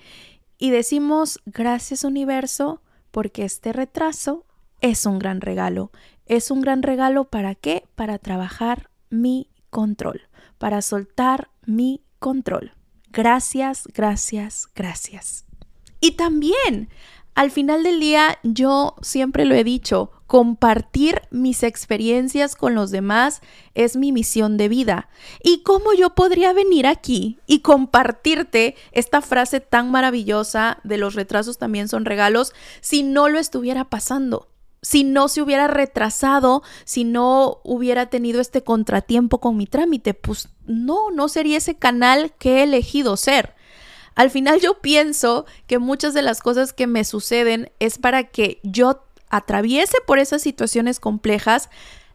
y 0.59 0.69
decimos 0.69 1.39
gracias 1.47 2.03
universo 2.03 2.83
porque 3.09 3.45
este 3.45 3.73
retraso 3.73 4.45
es 4.81 5.07
un 5.07 5.17
gran 5.17 5.41
regalo 5.41 5.91
es 6.25 6.51
un 6.51 6.61
gran 6.61 6.83
regalo 6.83 7.25
para 7.25 7.55
qué? 7.55 7.85
Para 7.95 8.19
trabajar 8.19 8.89
mi 9.09 9.49
control, 9.69 10.21
para 10.57 10.81
soltar 10.81 11.49
mi 11.65 12.01
control. 12.19 12.73
Gracias, 13.11 13.87
gracias, 13.93 14.67
gracias. 14.75 15.45
Y 16.01 16.11
también, 16.11 16.89
al 17.33 17.51
final 17.51 17.83
del 17.83 17.99
día, 17.99 18.39
yo 18.43 18.95
siempre 19.01 19.45
lo 19.45 19.55
he 19.55 19.63
dicho, 19.63 20.11
compartir 20.27 21.21
mis 21.31 21.63
experiencias 21.63 22.55
con 22.55 22.75
los 22.75 22.91
demás 22.91 23.41
es 23.73 23.95
mi 23.95 24.11
misión 24.11 24.57
de 24.57 24.69
vida. 24.69 25.09
¿Y 25.43 25.61
cómo 25.63 25.93
yo 25.93 26.15
podría 26.15 26.53
venir 26.53 26.87
aquí 26.87 27.39
y 27.45 27.59
compartirte 27.59 28.75
esta 28.91 29.21
frase 29.21 29.59
tan 29.59 29.91
maravillosa 29.91 30.79
de 30.83 30.97
los 30.97 31.15
retrasos 31.15 31.57
también 31.57 31.87
son 31.87 32.05
regalos 32.05 32.53
si 32.81 33.03
no 33.03 33.29
lo 33.29 33.39
estuviera 33.39 33.85
pasando? 33.89 34.49
Si 34.81 35.03
no 35.03 35.27
se 35.27 35.41
hubiera 35.41 35.67
retrasado, 35.67 36.63
si 36.83 37.03
no 37.03 37.59
hubiera 37.63 38.07
tenido 38.07 38.39
este 38.39 38.63
contratiempo 38.63 39.39
con 39.39 39.57
mi 39.57 39.65
trámite, 39.65 40.13
pues 40.13 40.49
no, 40.67 41.11
no 41.11 41.27
sería 41.27 41.57
ese 41.57 41.75
canal 41.75 42.33
que 42.37 42.59
he 42.59 42.63
elegido 42.63 43.17
ser. 43.17 43.55
Al 44.15 44.29
final 44.29 44.61
yo 44.61 44.79
pienso 44.81 45.45
que 45.67 45.79
muchas 45.79 46.13
de 46.13 46.21
las 46.21 46.41
cosas 46.41 46.71
que 46.71 46.87
me 46.87 47.03
suceden 47.03 47.71
es 47.79 47.97
para 47.97 48.25
que 48.25 48.59
yo 48.63 49.03
atraviese 49.29 49.97
por 50.05 50.19
esas 50.19 50.41
situaciones 50.41 50.99
complejas, 50.99 51.69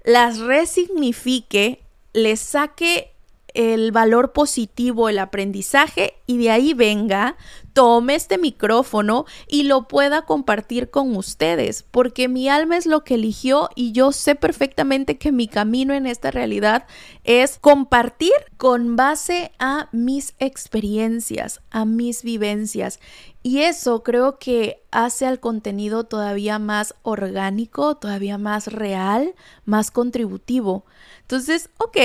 las 0.05 0.39
resignifique, 0.39 1.83
les 2.13 2.41
saque 2.41 3.13
el 3.55 3.93
valor 3.93 4.33
positivo, 4.33 5.09
el 5.09 5.19
aprendizaje 5.19 6.15
y 6.27 6.39
de 6.39 6.51
ahí 6.51 6.75
venga, 6.75 7.37
tome 7.73 8.15
este 8.15 8.39
micrófono 8.39 9.27
y 9.49 9.65
lo 9.65 9.89
pueda 9.89 10.23
compartir 10.23 10.91
con 10.91 11.17
ustedes, 11.17 11.85
porque 11.91 12.29
mi 12.29 12.49
alma 12.49 12.77
es 12.77 12.87
lo 12.87 13.05
que 13.05 13.15
eligió 13.15 13.71
y 13.75 13.93
yo 13.93 14.13
sé 14.13 14.35
perfectamente 14.35 15.19
que 15.19 15.33
mi 15.33 15.49
camino 15.49 15.95
en 15.95 16.07
esta 16.07 16.31
realidad 16.31 16.87
es 17.25 17.59
compartir 17.59 18.33
con 18.57 18.97
base 18.97 19.53
a 19.59 19.89
mis 19.93 20.35
experiencias, 20.39 21.61
a 21.71 21.85
mis 21.85 22.23
vivencias. 22.23 23.01
Y 23.43 23.61
eso 23.63 24.03
creo 24.03 24.39
que 24.39 24.83
hace 24.91 25.27
al 25.27 25.41
contenido 25.41 26.05
todavía 26.05 26.59
más 26.59 26.95
orgánico, 27.03 27.97
todavía 27.97 28.37
más 28.37 28.67
real, 28.67 29.35
más 29.65 29.91
contributivo. 29.91 30.85
Entonces, 31.23 31.71
ok, 31.79 31.97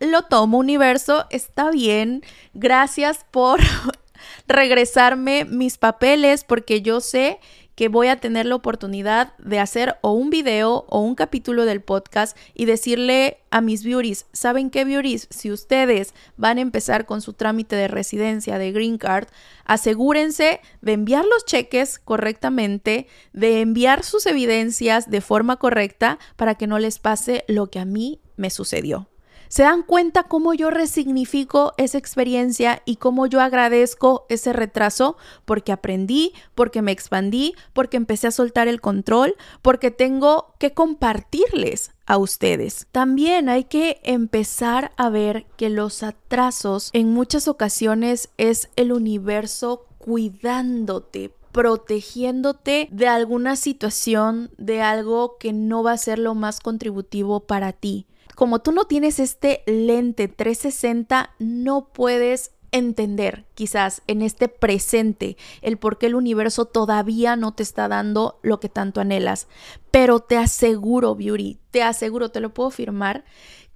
lo 0.00 0.22
tomo 0.22 0.58
universo, 0.58 1.26
está 1.30 1.70
bien, 1.70 2.22
gracias 2.52 3.24
por 3.30 3.60
regresarme 4.46 5.44
mis 5.44 5.78
papeles 5.78 6.44
porque 6.44 6.82
yo 6.82 7.00
sé 7.00 7.38
que 7.76 7.88
voy 7.88 8.08
a 8.08 8.18
tener 8.18 8.46
la 8.46 8.54
oportunidad 8.54 9.36
de 9.36 9.60
hacer 9.60 9.98
o 10.00 10.12
un 10.12 10.30
video 10.30 10.86
o 10.88 11.00
un 11.00 11.14
capítulo 11.14 11.66
del 11.66 11.82
podcast 11.82 12.36
y 12.54 12.64
decirle 12.64 13.38
a 13.50 13.60
mis 13.60 13.84
beauties, 13.84 14.26
¿saben 14.32 14.70
qué 14.70 14.84
beauties? 14.84 15.28
Si 15.30 15.52
ustedes 15.52 16.14
van 16.38 16.56
a 16.56 16.62
empezar 16.62 17.04
con 17.04 17.20
su 17.20 17.34
trámite 17.34 17.76
de 17.76 17.86
residencia 17.86 18.58
de 18.58 18.72
Green 18.72 18.96
Card, 18.96 19.28
asegúrense 19.66 20.60
de 20.80 20.92
enviar 20.92 21.26
los 21.26 21.44
cheques 21.44 21.98
correctamente, 21.98 23.06
de 23.34 23.60
enviar 23.60 24.04
sus 24.04 24.24
evidencias 24.24 25.10
de 25.10 25.20
forma 25.20 25.56
correcta 25.56 26.18
para 26.36 26.54
que 26.54 26.66
no 26.66 26.78
les 26.78 26.98
pase 26.98 27.44
lo 27.46 27.70
que 27.70 27.78
a 27.78 27.84
mí 27.84 28.20
me 28.36 28.48
sucedió. 28.48 29.06
¿Se 29.48 29.62
dan 29.62 29.82
cuenta 29.82 30.24
cómo 30.24 30.54
yo 30.54 30.70
resignifico 30.70 31.72
esa 31.76 31.98
experiencia 31.98 32.82
y 32.84 32.96
cómo 32.96 33.26
yo 33.26 33.40
agradezco 33.40 34.26
ese 34.28 34.52
retraso? 34.52 35.16
Porque 35.44 35.72
aprendí, 35.72 36.32
porque 36.54 36.82
me 36.82 36.92
expandí, 36.92 37.54
porque 37.72 37.96
empecé 37.96 38.26
a 38.26 38.32
soltar 38.32 38.66
el 38.66 38.80
control, 38.80 39.36
porque 39.62 39.90
tengo 39.90 40.54
que 40.58 40.72
compartirles 40.72 41.92
a 42.06 42.18
ustedes. 42.18 42.86
También 42.92 43.48
hay 43.48 43.64
que 43.64 44.00
empezar 44.02 44.92
a 44.96 45.10
ver 45.10 45.46
que 45.56 45.70
los 45.70 46.02
atrasos 46.02 46.90
en 46.92 47.12
muchas 47.12 47.48
ocasiones 47.48 48.30
es 48.38 48.68
el 48.76 48.92
universo 48.92 49.86
cuidándote, 49.98 51.32
protegiéndote 51.52 52.88
de 52.90 53.08
alguna 53.08 53.56
situación, 53.56 54.50
de 54.58 54.82
algo 54.82 55.36
que 55.38 55.52
no 55.52 55.82
va 55.82 55.92
a 55.92 55.98
ser 55.98 56.18
lo 56.18 56.34
más 56.34 56.60
contributivo 56.60 57.40
para 57.40 57.72
ti 57.72 58.06
como 58.36 58.60
tú 58.60 58.70
no 58.70 58.84
tienes 58.84 59.18
este 59.18 59.62
lente 59.66 60.28
360, 60.28 61.34
no 61.38 61.88
puedes 61.88 62.52
entender 62.70 63.46
quizás 63.54 64.02
en 64.06 64.20
este 64.20 64.48
presente 64.48 65.38
el 65.62 65.78
por 65.78 65.96
qué 65.96 66.06
el 66.06 66.14
universo 66.14 66.66
todavía 66.66 67.34
no 67.34 67.54
te 67.54 67.62
está 67.62 67.88
dando 67.88 68.38
lo 68.42 68.60
que 68.60 68.68
tanto 68.68 69.00
anhelas. 69.00 69.48
Pero 69.90 70.20
te 70.20 70.36
aseguro, 70.36 71.14
Beauty, 71.14 71.58
te 71.70 71.82
aseguro, 71.82 72.30
te 72.30 72.40
lo 72.40 72.52
puedo 72.52 72.70
firmar, 72.70 73.24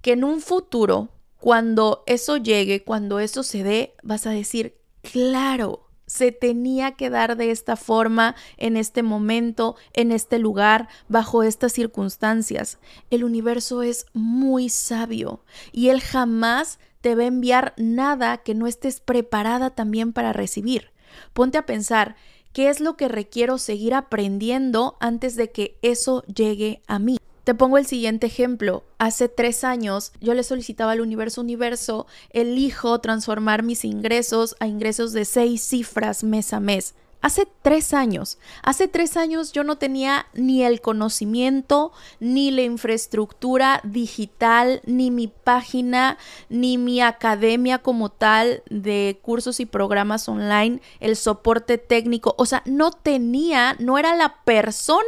que 0.01 0.13
en 0.13 0.23
un 0.23 0.41
futuro, 0.41 1.09
cuando 1.39 2.03
eso 2.05 2.37
llegue, 2.37 2.83
cuando 2.83 3.19
eso 3.19 3.41
se 3.41 3.63
dé, 3.63 3.95
vas 4.03 4.27
a 4.27 4.31
decir, 4.31 4.77
claro, 5.01 5.87
se 6.11 6.33
tenía 6.33 6.91
que 6.91 7.09
dar 7.09 7.37
de 7.37 7.51
esta 7.51 7.77
forma, 7.77 8.35
en 8.57 8.75
este 8.75 9.01
momento, 9.01 9.77
en 9.93 10.11
este 10.11 10.39
lugar, 10.39 10.89
bajo 11.07 11.41
estas 11.41 11.71
circunstancias. 11.71 12.79
El 13.11 13.23
universo 13.23 13.81
es 13.81 14.05
muy 14.11 14.67
sabio 14.67 15.45
y 15.71 15.87
él 15.87 16.01
jamás 16.01 16.79
te 16.99 17.15
va 17.15 17.23
a 17.23 17.27
enviar 17.27 17.73
nada 17.77 18.39
que 18.39 18.53
no 18.55 18.67
estés 18.67 18.99
preparada 18.99 19.69
también 19.69 20.11
para 20.11 20.33
recibir. 20.33 20.91
Ponte 21.31 21.57
a 21.57 21.65
pensar, 21.65 22.17
¿qué 22.51 22.67
es 22.67 22.81
lo 22.81 22.97
que 22.97 23.07
requiero 23.07 23.57
seguir 23.57 23.93
aprendiendo 23.93 24.97
antes 24.99 25.37
de 25.37 25.49
que 25.51 25.79
eso 25.81 26.23
llegue 26.23 26.81
a 26.87 26.99
mí? 26.99 27.20
Te 27.43 27.55
pongo 27.55 27.79
el 27.79 27.87
siguiente 27.87 28.27
ejemplo. 28.27 28.83
Hace 28.99 29.27
tres 29.27 29.63
años 29.63 30.11
yo 30.21 30.35
le 30.35 30.43
solicitaba 30.43 30.91
al 30.91 31.01
universo 31.01 31.41
universo, 31.41 32.05
elijo 32.29 32.99
transformar 32.99 33.63
mis 33.63 33.83
ingresos 33.83 34.55
a 34.59 34.67
ingresos 34.67 35.11
de 35.11 35.25
seis 35.25 35.63
cifras 35.63 36.23
mes 36.23 36.53
a 36.53 36.59
mes. 36.59 36.93
Hace 37.23 37.47
tres 37.61 37.93
años, 37.93 38.39
hace 38.63 38.87
tres 38.87 39.15
años 39.15 39.51
yo 39.51 39.63
no 39.63 39.77
tenía 39.77 40.25
ni 40.33 40.63
el 40.63 40.81
conocimiento, 40.81 41.91
ni 42.19 42.49
la 42.49 42.63
infraestructura 42.63 43.79
digital, 43.83 44.81
ni 44.85 45.11
mi 45.11 45.27
página, 45.27 46.17
ni 46.49 46.79
mi 46.79 46.99
academia 46.99 47.77
como 47.77 48.09
tal 48.09 48.63
de 48.71 49.19
cursos 49.21 49.59
y 49.59 49.67
programas 49.67 50.27
online, 50.29 50.81
el 50.99 51.15
soporte 51.15 51.77
técnico, 51.77 52.33
o 52.39 52.47
sea, 52.47 52.63
no 52.65 52.89
tenía, 52.89 53.75
no 53.77 53.99
era 53.99 54.15
la 54.15 54.43
persona 54.43 55.05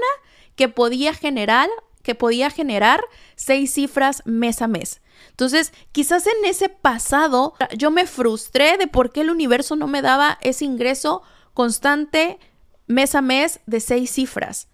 que 0.55 0.69
podía 0.69 1.15
generar, 1.15 1.67
que 2.03 2.15
podía 2.15 2.50
generar 2.50 3.01
seis 3.36 3.74
cifras 3.74 4.22
mes 4.25 4.62
a 4.62 4.67
mes. 4.67 5.01
Entonces, 5.29 5.74
quizás 5.91 6.27
en 6.27 6.45
ese 6.45 6.69
pasado 6.69 7.55
yo 7.75 7.89
me 7.89 8.05
frustré 8.05 8.77
de 8.77 8.88
por 8.88 9.12
qué 9.12 9.22
el 9.22 9.31
universo 9.31 9.75
no 9.75 9.88
me 9.88 10.01
daba 10.01 10.38
ese 10.41 10.65
ingreso 10.65 11.24
constante 11.53 12.39
mes 12.88 13.15
a 13.15 13.22
mes 13.22 13.60
de 13.65 13.79
seis 13.79 14.12
cifras. 14.12 14.67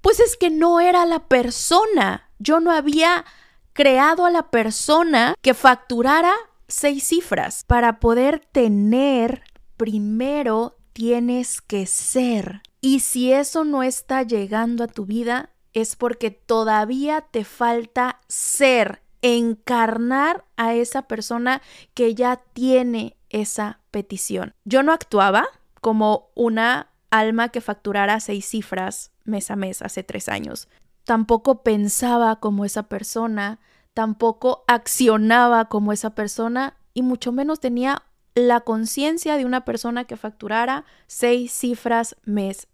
Pues 0.00 0.20
es 0.20 0.36
que 0.36 0.50
no 0.50 0.80
era 0.80 1.04
la 1.06 1.26
persona. 1.26 2.30
Yo 2.38 2.60
no 2.60 2.70
había 2.70 3.24
creado 3.72 4.24
a 4.24 4.30
la 4.30 4.50
persona 4.50 5.34
que 5.42 5.54
facturara 5.54 6.32
seis 6.68 7.04
cifras. 7.04 7.64
Para 7.66 8.00
poder 8.00 8.40
tener, 8.52 9.42
primero 9.76 10.76
tienes 10.92 11.60
que 11.60 11.86
ser. 11.86 12.62
Y 12.80 13.00
si 13.00 13.32
eso 13.32 13.64
no 13.64 13.82
está 13.82 14.22
llegando 14.22 14.84
a 14.84 14.88
tu 14.88 15.04
vida, 15.04 15.50
es 15.72 15.96
porque 15.96 16.30
todavía 16.30 17.22
te 17.22 17.44
falta 17.44 18.20
ser, 18.28 19.02
encarnar 19.22 20.44
a 20.56 20.74
esa 20.74 21.02
persona 21.02 21.60
que 21.94 22.14
ya 22.14 22.36
tiene 22.52 23.16
esa 23.28 23.80
petición. 23.90 24.54
Yo 24.64 24.82
no 24.82 24.92
actuaba, 24.92 25.46
como 25.80 26.30
una 26.34 26.88
alma 27.10 27.48
que 27.48 27.60
facturara 27.60 28.20
seis 28.20 28.46
cifras 28.46 29.12
mes 29.24 29.50
a 29.50 29.56
mes 29.56 29.82
hace 29.82 30.02
tres 30.02 30.28
años. 30.28 30.68
Tampoco 31.04 31.62
pensaba 31.62 32.36
como 32.36 32.64
esa 32.64 32.84
persona, 32.84 33.58
tampoco 33.94 34.64
accionaba 34.68 35.66
como 35.68 35.92
esa 35.92 36.14
persona 36.14 36.76
y 36.94 37.02
mucho 37.02 37.32
menos 37.32 37.60
tenía 37.60 38.02
la 38.34 38.60
conciencia 38.60 39.36
de 39.36 39.44
una 39.44 39.64
persona 39.64 40.04
que 40.04 40.16
facturara 40.16 40.84
seis 41.06 41.52
cifras 41.52 42.16
mes 42.24 42.68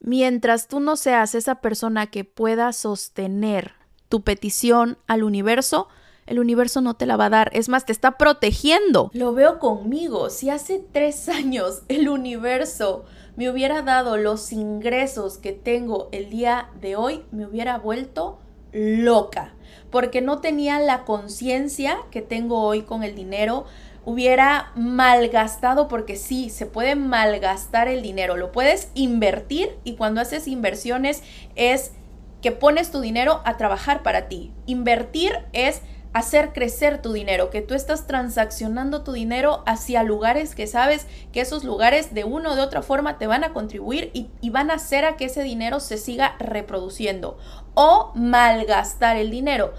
Mientras 0.00 0.68
tú 0.68 0.80
no 0.80 0.96
seas 0.96 1.34
esa 1.34 1.56
persona 1.56 2.08
que 2.08 2.24
pueda 2.24 2.72
sostener 2.72 3.72
tu 4.08 4.22
petición 4.22 4.98
al 5.06 5.22
universo, 5.22 5.88
el 6.26 6.38
universo 6.38 6.80
no 6.80 6.94
te 6.94 7.06
la 7.06 7.16
va 7.16 7.26
a 7.26 7.30
dar. 7.30 7.50
Es 7.52 7.68
más, 7.68 7.86
te 7.86 7.92
está 7.92 8.18
protegiendo. 8.18 9.10
Lo 9.14 9.32
veo 9.32 9.58
conmigo. 9.58 10.28
Si 10.30 10.50
hace 10.50 10.84
tres 10.92 11.28
años 11.28 11.82
el 11.88 12.08
universo 12.08 13.04
me 13.36 13.50
hubiera 13.50 13.82
dado 13.82 14.16
los 14.16 14.52
ingresos 14.52 15.38
que 15.38 15.52
tengo 15.52 16.08
el 16.12 16.30
día 16.30 16.70
de 16.80 16.96
hoy, 16.96 17.24
me 17.30 17.46
hubiera 17.46 17.78
vuelto 17.78 18.38
loca. 18.72 19.54
Porque 19.90 20.20
no 20.20 20.40
tenía 20.40 20.80
la 20.80 21.04
conciencia 21.04 21.98
que 22.10 22.22
tengo 22.22 22.62
hoy 22.62 22.82
con 22.82 23.02
el 23.02 23.14
dinero. 23.14 23.64
Hubiera 24.06 24.72
malgastado, 24.76 25.88
porque 25.88 26.16
sí, 26.16 26.48
se 26.48 26.64
puede 26.64 26.94
malgastar 26.94 27.88
el 27.88 28.00
dinero. 28.00 28.38
Lo 28.38 28.52
puedes 28.52 28.90
invertir 28.94 29.76
y 29.84 29.96
cuando 29.96 30.22
haces 30.22 30.48
inversiones 30.48 31.22
es 31.56 31.92
que 32.40 32.52
pones 32.52 32.90
tu 32.90 33.00
dinero 33.00 33.42
a 33.44 33.58
trabajar 33.58 34.02
para 34.02 34.28
ti. 34.28 34.52
Invertir 34.66 35.32
es 35.52 35.82
hacer 36.16 36.54
crecer 36.54 37.02
tu 37.02 37.12
dinero, 37.12 37.50
que 37.50 37.60
tú 37.60 37.74
estás 37.74 38.06
transaccionando 38.06 39.02
tu 39.02 39.12
dinero 39.12 39.62
hacia 39.66 40.02
lugares 40.02 40.54
que 40.54 40.66
sabes 40.66 41.06
que 41.30 41.42
esos 41.42 41.62
lugares 41.62 42.14
de 42.14 42.24
una 42.24 42.52
o 42.52 42.56
de 42.56 42.62
otra 42.62 42.80
forma 42.80 43.18
te 43.18 43.26
van 43.26 43.44
a 43.44 43.52
contribuir 43.52 44.10
y, 44.14 44.30
y, 44.40 44.48
van 44.48 44.70
a 44.70 44.74
hacer 44.74 45.04
a 45.04 45.16
que 45.16 45.26
ese 45.26 45.42
dinero 45.42 45.78
se 45.78 45.98
siga 45.98 46.34
reproduciendo 46.38 47.36
o 47.74 48.12
malgastar 48.14 49.18
el 49.18 49.30
dinero. 49.30 49.74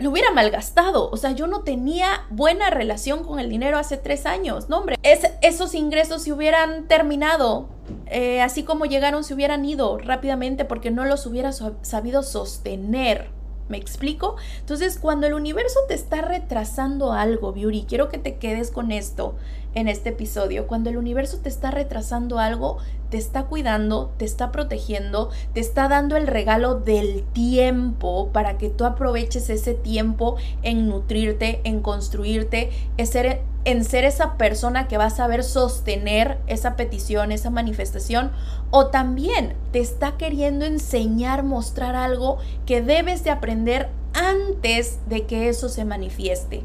Lo 0.00 0.10
hubiera 0.10 0.32
malgastado, 0.32 1.10
o 1.10 1.16
sea, 1.18 1.32
yo 1.32 1.46
no 1.46 1.60
tenía 1.60 2.26
buena 2.30 2.70
relación 2.70 3.22
con 3.22 3.38
el 3.38 3.50
dinero 3.50 3.78
hace 3.78 3.98
tres 3.98 4.24
años, 4.24 4.70
no 4.70 4.78
hombre, 4.78 4.96
es, 5.02 5.30
esos 5.42 5.74
ingresos 5.74 6.22
se 6.22 6.32
hubieran 6.32 6.88
terminado, 6.88 7.68
eh, 8.06 8.40
así 8.40 8.62
como 8.62 8.86
llegaron 8.86 9.24
se 9.24 9.34
hubieran 9.34 9.64
ido 9.64 9.98
rápidamente 9.98 10.64
porque 10.64 10.90
no 10.90 11.04
los 11.04 11.26
hubiera 11.26 11.52
sabido 11.52 12.22
sostener. 12.22 13.28
¿Me 13.68 13.76
explico? 13.76 14.34
Entonces, 14.58 14.98
cuando 14.98 15.28
el 15.28 15.34
universo 15.34 15.78
te 15.86 15.94
está 15.94 16.22
retrasando 16.22 17.12
algo, 17.12 17.52
Beauty, 17.52 17.84
quiero 17.88 18.08
que 18.08 18.18
te 18.18 18.36
quedes 18.36 18.72
con 18.72 18.90
esto 18.90 19.36
en 19.74 19.88
este 19.88 20.10
episodio. 20.10 20.66
Cuando 20.66 20.90
el 20.90 20.96
universo 20.96 21.38
te 21.38 21.48
está 21.48 21.70
retrasando 21.70 22.38
algo, 22.38 22.78
te 23.10 23.18
está 23.18 23.44
cuidando, 23.44 24.12
te 24.16 24.24
está 24.24 24.52
protegiendo, 24.52 25.30
te 25.52 25.60
está 25.60 25.88
dando 25.88 26.16
el 26.16 26.26
regalo 26.26 26.76
del 26.76 27.24
tiempo 27.32 28.30
para 28.32 28.56
que 28.56 28.70
tú 28.70 28.84
aproveches 28.84 29.50
ese 29.50 29.74
tiempo 29.74 30.36
en 30.62 30.88
nutrirte, 30.88 31.60
en 31.64 31.80
construirte, 31.80 32.70
en 32.96 33.84
ser, 33.84 34.04
esa 34.04 34.36
persona 34.38 34.88
que 34.88 34.96
va 34.96 35.06
a 35.06 35.10
saber 35.10 35.42
sostener 35.42 36.38
esa 36.46 36.76
petición, 36.76 37.32
esa 37.32 37.50
manifestación, 37.50 38.30
o 38.70 38.86
también 38.86 39.54
te 39.72 39.80
está 39.80 40.16
queriendo 40.16 40.64
enseñar, 40.64 41.42
mostrar 41.42 41.96
algo 41.96 42.38
que 42.64 42.80
debes 42.80 43.24
de 43.24 43.30
aprender 43.30 43.90
antes 44.12 44.98
de 45.08 45.26
que 45.26 45.48
eso 45.48 45.68
se 45.68 45.84
manifieste. 45.84 46.62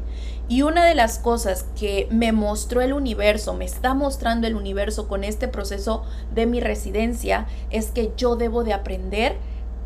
Y 0.48 0.62
una 0.62 0.84
de 0.84 0.94
las 0.94 1.18
cosas 1.18 1.66
que 1.78 2.06
me 2.10 2.30
mostró 2.30 2.80
el 2.80 2.92
universo, 2.92 3.54
me 3.54 3.64
está 3.64 3.94
mostrando 3.94 4.46
el 4.46 4.54
universo 4.54 5.08
con 5.08 5.24
este 5.24 5.48
proceso 5.48 6.04
de 6.32 6.46
mi 6.46 6.60
residencia, 6.60 7.46
es 7.70 7.90
que 7.90 8.12
yo 8.16 8.36
debo 8.36 8.62
de 8.62 8.72
aprender 8.72 9.36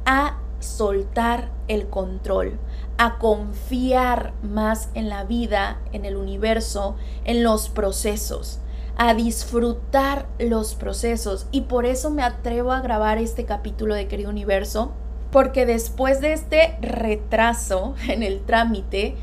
a 0.04 0.38
soltar 0.58 1.50
el 1.68 1.88
control, 1.88 2.58
a 2.98 3.16
confiar 3.16 4.34
más 4.42 4.90
en 4.92 5.08
la 5.08 5.24
vida, 5.24 5.80
en 5.92 6.04
el 6.04 6.16
universo, 6.16 6.96
en 7.24 7.42
los 7.42 7.70
procesos, 7.70 8.60
a 8.96 9.14
disfrutar 9.14 10.26
los 10.38 10.74
procesos. 10.74 11.46
Y 11.50 11.62
por 11.62 11.86
eso 11.86 12.10
me 12.10 12.22
atrevo 12.22 12.72
a 12.72 12.82
grabar 12.82 13.16
este 13.16 13.46
capítulo 13.46 13.94
de 13.94 14.08
Querido 14.08 14.28
Universo, 14.28 14.92
porque 15.32 15.64
después 15.64 16.20
de 16.20 16.34
este 16.34 16.76
retraso 16.82 17.94
en 18.08 18.22
el 18.22 18.42
trámite, 18.42 19.16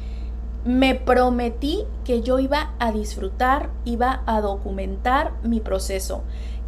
me 0.68 0.96
prometí 0.96 1.86
que 2.04 2.22
yo 2.22 2.40
iba 2.40 2.74
a 2.78 2.92
disfrutar, 2.92 3.70
iba 3.86 4.22
a 4.26 4.42
documentar 4.42 5.32
mi 5.42 5.62
proceso, 5.62 6.24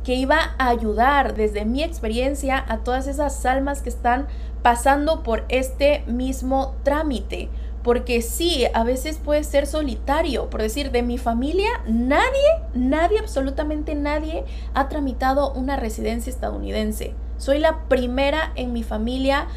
que 0.05 0.15
iba 0.15 0.55
a 0.57 0.69
ayudar 0.69 1.35
desde 1.35 1.65
mi 1.65 1.83
experiencia 1.83 2.63
a 2.69 2.77
todas 2.77 3.07
esas 3.07 3.45
almas 3.45 3.81
que 3.81 3.89
están 3.89 4.27
pasando 4.63 5.21
por 5.21 5.43
este 5.49 6.03
mismo 6.07 6.75
trámite. 6.83 7.49
Porque 7.83 8.21
sí, 8.21 8.65
a 8.73 8.83
veces 8.85 9.17
puede 9.17 9.43
ser 9.43 9.67
solitario. 9.67 10.49
Por 10.49 10.61
decir, 10.61 10.91
de 10.91 11.01
mi 11.01 11.17
familia, 11.17 11.69
nadie, 11.85 12.49
nadie, 12.73 13.19
absolutamente 13.19 13.95
nadie 13.95 14.45
ha 14.73 14.87
tramitado 14.87 15.51
una 15.53 15.75
residencia 15.75 16.29
estadounidense. 16.29 17.13
Soy 17.37 17.59
la 17.59 17.83
primera 17.89 18.53
en 18.55 18.71
mi 18.71 18.83
familia 18.83 19.47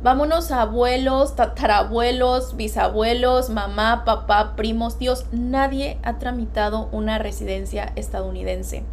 Vámonos 0.00 0.52
a 0.52 0.62
abuelos, 0.62 1.34
tatarabuelos, 1.34 2.54
bisabuelos, 2.54 3.50
mamá, 3.50 4.04
papá, 4.04 4.54
primos, 4.54 4.96
tíos. 4.96 5.26
Nadie 5.32 5.98
ha 6.04 6.18
tramitado 6.18 6.88
una 6.92 7.18
residencia 7.18 7.92
estadounidense. 7.96 8.84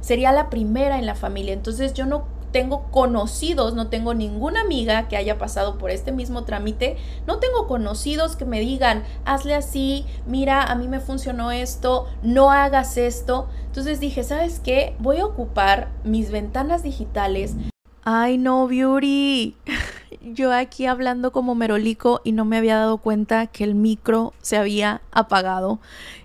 Sería 0.00 0.32
la 0.32 0.48
primera 0.48 0.98
en 0.98 1.04
la 1.04 1.16
familia. 1.16 1.52
Entonces 1.52 1.92
yo 1.92 2.06
no 2.06 2.24
tengo 2.50 2.84
conocidos, 2.90 3.74
no 3.74 3.88
tengo 3.88 4.14
ninguna 4.14 4.62
amiga 4.62 5.08
que 5.08 5.18
haya 5.18 5.36
pasado 5.38 5.76
por 5.76 5.90
este 5.90 6.12
mismo 6.12 6.44
trámite, 6.44 6.96
no 7.26 7.40
tengo 7.40 7.66
conocidos 7.66 8.36
que 8.36 8.44
me 8.44 8.60
digan, 8.60 9.02
hazle 9.24 9.56
así, 9.56 10.06
mira, 10.24 10.62
a 10.62 10.76
mí 10.76 10.86
me 10.86 11.00
funcionó 11.00 11.50
esto, 11.50 12.06
no 12.22 12.52
hagas 12.52 12.96
esto. 12.96 13.48
Entonces 13.66 13.98
dije, 13.98 14.22
¿sabes 14.22 14.60
qué? 14.60 14.94
Voy 15.00 15.18
a 15.18 15.26
ocupar 15.26 15.88
mis 16.04 16.30
ventanas 16.30 16.84
digitales. 16.84 17.56
Ay, 18.04 18.38
no, 18.38 18.68
Beauty. 18.68 19.56
yo 20.32 20.52
aquí 20.52 20.86
hablando 20.86 21.32
como 21.32 21.54
merolico 21.54 22.20
y 22.24 22.32
no 22.32 22.44
me 22.44 22.56
había 22.56 22.76
dado 22.76 22.98
cuenta 22.98 23.46
que 23.46 23.64
el 23.64 23.74
micro 23.74 24.32
se 24.40 24.56
había 24.56 25.02
apagado. 25.12 25.80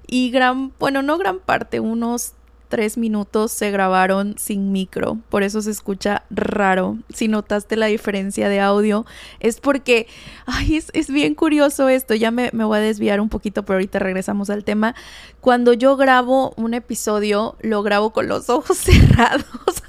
Y 0.08 0.32
gran, 0.32 0.74
bueno, 0.80 1.02
no 1.02 1.18
gran 1.18 1.40
parte, 1.40 1.80
unos 1.80 2.34
tres 2.70 2.98
minutos 2.98 3.52
se 3.52 3.72
grabaron 3.72 4.36
sin 4.38 4.72
micro, 4.72 5.18
por 5.30 5.44
eso 5.44 5.62
se 5.62 5.72
escucha 5.72 6.24
raro. 6.30 6.98
Si 7.10 7.28
notaste 7.28 7.76
la 7.76 7.88
diferencia 7.88 8.48
de 8.48 8.60
audio, 8.60 9.06
es 9.40 9.60
porque, 9.60 10.08
ay, 10.46 10.78
es, 10.78 10.92
es 10.94 11.10
bien 11.10 11.36
curioso 11.36 11.90
esto, 11.90 12.14
ya 12.14 12.32
me, 12.32 12.52
me, 12.54 12.64
voy 12.64 12.78
a 12.78 12.82
desviar 12.82 13.20
un 13.20 13.30
poquito, 13.30 13.66
pero 13.66 13.76
ahorita 13.76 14.00
regresamos 14.00 14.50
al 14.50 14.64
tema. 14.64 14.96
Cuando 15.42 15.74
yo 15.74 15.98
grabo 15.98 16.54
un 16.56 16.76
episodio, 16.76 17.58
lo 17.60 17.82
grabo 17.82 18.12
con 18.12 18.28
los 18.28 18.50
ojos 18.50 18.78
cerrados. 18.78 19.84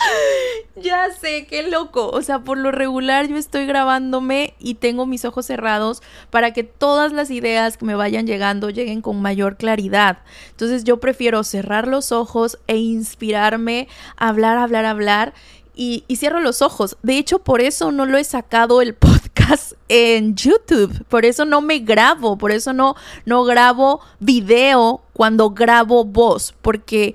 Ya 0.76 1.08
sé, 1.10 1.46
qué 1.46 1.68
loco. 1.68 2.08
O 2.10 2.22
sea, 2.22 2.40
por 2.40 2.56
lo 2.56 2.70
regular 2.72 3.28
yo 3.28 3.36
estoy 3.36 3.66
grabándome 3.66 4.54
y 4.58 4.74
tengo 4.74 5.04
mis 5.04 5.24
ojos 5.24 5.46
cerrados 5.46 6.02
para 6.30 6.52
que 6.52 6.64
todas 6.64 7.12
las 7.12 7.30
ideas 7.30 7.76
que 7.76 7.84
me 7.84 7.94
vayan 7.94 8.26
llegando 8.26 8.70
lleguen 8.70 9.02
con 9.02 9.20
mayor 9.20 9.56
claridad. 9.56 10.18
Entonces 10.50 10.84
yo 10.84 10.98
prefiero 10.98 11.44
cerrar 11.44 11.86
los 11.86 12.12
ojos 12.12 12.58
e 12.66 12.76
inspirarme, 12.76 13.88
hablar, 14.16 14.58
hablar, 14.58 14.84
hablar. 14.86 15.34
Y, 15.74 16.04
cierro 16.14 16.40
los 16.40 16.60
ojos. 16.60 16.98
De 17.02 17.16
hecho, 17.16 17.38
por 17.38 17.62
eso 17.62 17.90
no 17.90 18.04
lo 18.04 18.18
he 18.18 18.24
sacado 18.24 18.82
el 18.82 18.94
podcast 18.94 19.72
en 19.88 20.34
YouTube. 20.36 21.06
Por 21.06 21.24
eso 21.24 21.46
no 21.46 21.62
me 21.62 21.78
grabo. 21.78 22.36
Por 22.36 22.52
eso 22.52 22.74
no, 22.74 22.96
no 23.24 23.44
grabo 23.44 24.00
video 24.18 25.00
cuando 25.14 25.50
grabo 25.50 26.04
voz. 26.04 26.54
Porque 26.60 27.14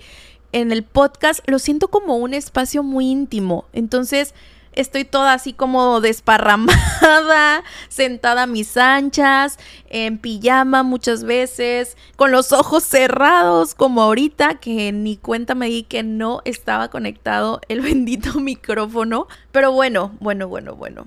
en 0.55 0.71
el 0.71 0.83
podcast 0.83 1.41
lo 1.47 1.59
siento 1.59 1.89
como 1.89 2.15
un 2.15 2.33
espacio 2.33 2.81
muy 2.81 3.11
íntimo. 3.11 3.65
Entonces 3.73 4.33
estoy 4.71 5.03
toda 5.03 5.33
así 5.33 5.51
como 5.51 5.99
desparramada, 5.99 7.65
sentada 7.89 8.43
a 8.43 8.47
mis 8.47 8.77
anchas, 8.77 9.59
en 9.89 10.17
pijama 10.17 10.83
muchas 10.83 11.25
veces, 11.25 11.97
con 12.15 12.31
los 12.31 12.53
ojos 12.53 12.85
cerrados 12.85 13.75
como 13.75 14.01
ahorita, 14.01 14.55
que 14.61 14.93
ni 14.93 15.17
cuenta 15.17 15.55
me 15.55 15.67
di 15.67 15.83
que 15.83 16.03
no 16.03 16.41
estaba 16.45 16.87
conectado 16.87 17.59
el 17.67 17.81
bendito 17.81 18.39
micrófono. 18.39 19.27
Pero 19.51 19.73
bueno, 19.73 20.15
bueno, 20.21 20.47
bueno, 20.47 20.73
bueno. 20.77 21.05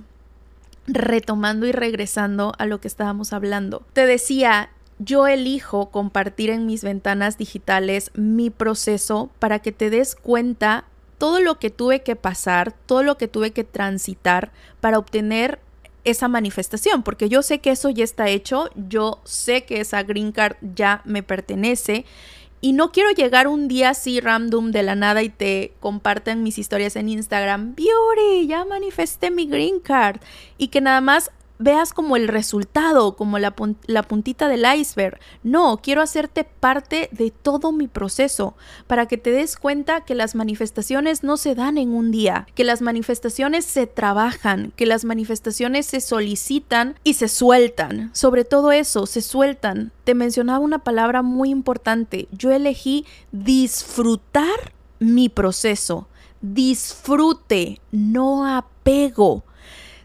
Retomando 0.87 1.67
y 1.67 1.73
regresando 1.73 2.53
a 2.59 2.67
lo 2.67 2.83
que 2.83 2.89
estábamos 2.89 3.33
hablando. 3.33 3.83
Te 3.95 4.05
decía, 4.05 4.69
yo 4.99 5.27
elijo 5.27 5.91
compartir 5.91 6.51
en 6.51 6.67
mis 6.67 6.83
ventanas 6.83 7.39
digitales 7.39 8.11
mi 8.15 8.51
proceso 8.51 9.31
para 9.39 9.61
que 9.61 9.73
te 9.73 9.91
des 9.91 10.15
cuenta 10.17 10.85
todo 11.19 11.41
lo 11.41 11.59
que 11.59 11.71
tuve 11.71 12.03
que 12.03 12.17
pasar, 12.17 12.73
todo 12.87 13.03
lo 13.03 13.19
que 13.19 13.29
tuve 13.29 13.51
que 13.51 13.65
transitar 13.65 14.53
para 14.81 14.99
obtener 14.99 15.59
esa 16.05 16.29
manifestación, 16.29 17.03
porque 17.03 17.29
yo 17.29 17.43
sé 17.43 17.59
que 17.59 17.71
eso 17.71 17.91
ya 17.91 18.05
está 18.05 18.29
hecho, 18.29 18.71
yo 18.77 19.21
sé 19.25 19.65
que 19.65 19.81
esa 19.81 20.03
green 20.03 20.33
card 20.33 20.57
ya 20.75 21.03
me 21.05 21.23
pertenece 21.23 22.05
y 22.61 22.73
no 22.73 22.91
quiero 22.91 23.11
llegar 23.11 23.47
un 23.47 23.69
día 23.69 23.91
así 23.91 24.21
random 24.21 24.73
de 24.73 24.83
la 24.83 24.95
nada 24.95 25.23
y 25.23 25.29
te 25.29 25.73
compartan 25.81 26.43
mis 26.43 26.59
historias 26.59 26.97
en 26.97 27.09
Instagram, 27.09 27.75
Beauty, 27.75 28.47
ya 28.47 28.65
manifesté 28.65 29.31
mi 29.31 29.47
green 29.47 29.81
card 29.81 30.21
y 30.57 30.69
que 30.69 30.81
nada 30.81 31.01
más 31.01 31.31
veas 31.59 31.93
como 31.93 32.17
el 32.17 32.29
resultado, 32.29 33.17
como 33.17 33.39
la, 33.39 33.53
puntita 33.53 34.49
del 34.49 34.65
iceberg. 34.77 35.19
No, 35.43 35.79
quiero 35.83 36.03
hacerte 36.03 36.45
parte 36.45 37.09
de 37.13 37.31
todo 37.31 37.73
mi 37.73 37.89
proceso 37.89 38.55
para 38.87 39.07
que 39.07 39.19
te 39.19 39.31
des 39.31 39.57
cuenta 39.57 40.05
que 40.05 40.15
las 40.15 40.35
manifestaciones 40.35 41.23
no 41.23 41.37
se 41.37 41.55
dan 41.55 41.79
en 41.79 41.93
un 41.93 42.11
día, 42.11 42.47
que 42.55 42.65
las 42.65 42.81
manifestaciones 42.81 43.65
se 43.65 43.87
trabajan, 43.87 44.73
que 44.77 44.87
las 44.87 45.05
manifestaciones 45.05 45.87
se 45.87 46.01
solicitan 46.01 46.95
y 47.05 47.15
se 47.15 47.29
sueltan. 47.29 48.11
Sobre 48.15 48.45
todo 48.45 48.73
eso, 48.73 49.07
se 49.07 49.21
sueltan. 49.21 49.93
Te 50.05 50.15
mencionaba 50.15 50.59
una 50.59 50.79
palabra 50.79 51.23
muy 51.23 51.51
importante. 51.51 52.29
Yo 52.33 52.53
elegí 52.53 53.05
disfrutar 53.33 54.73
mi 54.99 55.29
proceso. 55.29 56.09
Disfrute, 56.41 57.81
no 57.91 58.47
apego. 58.47 59.45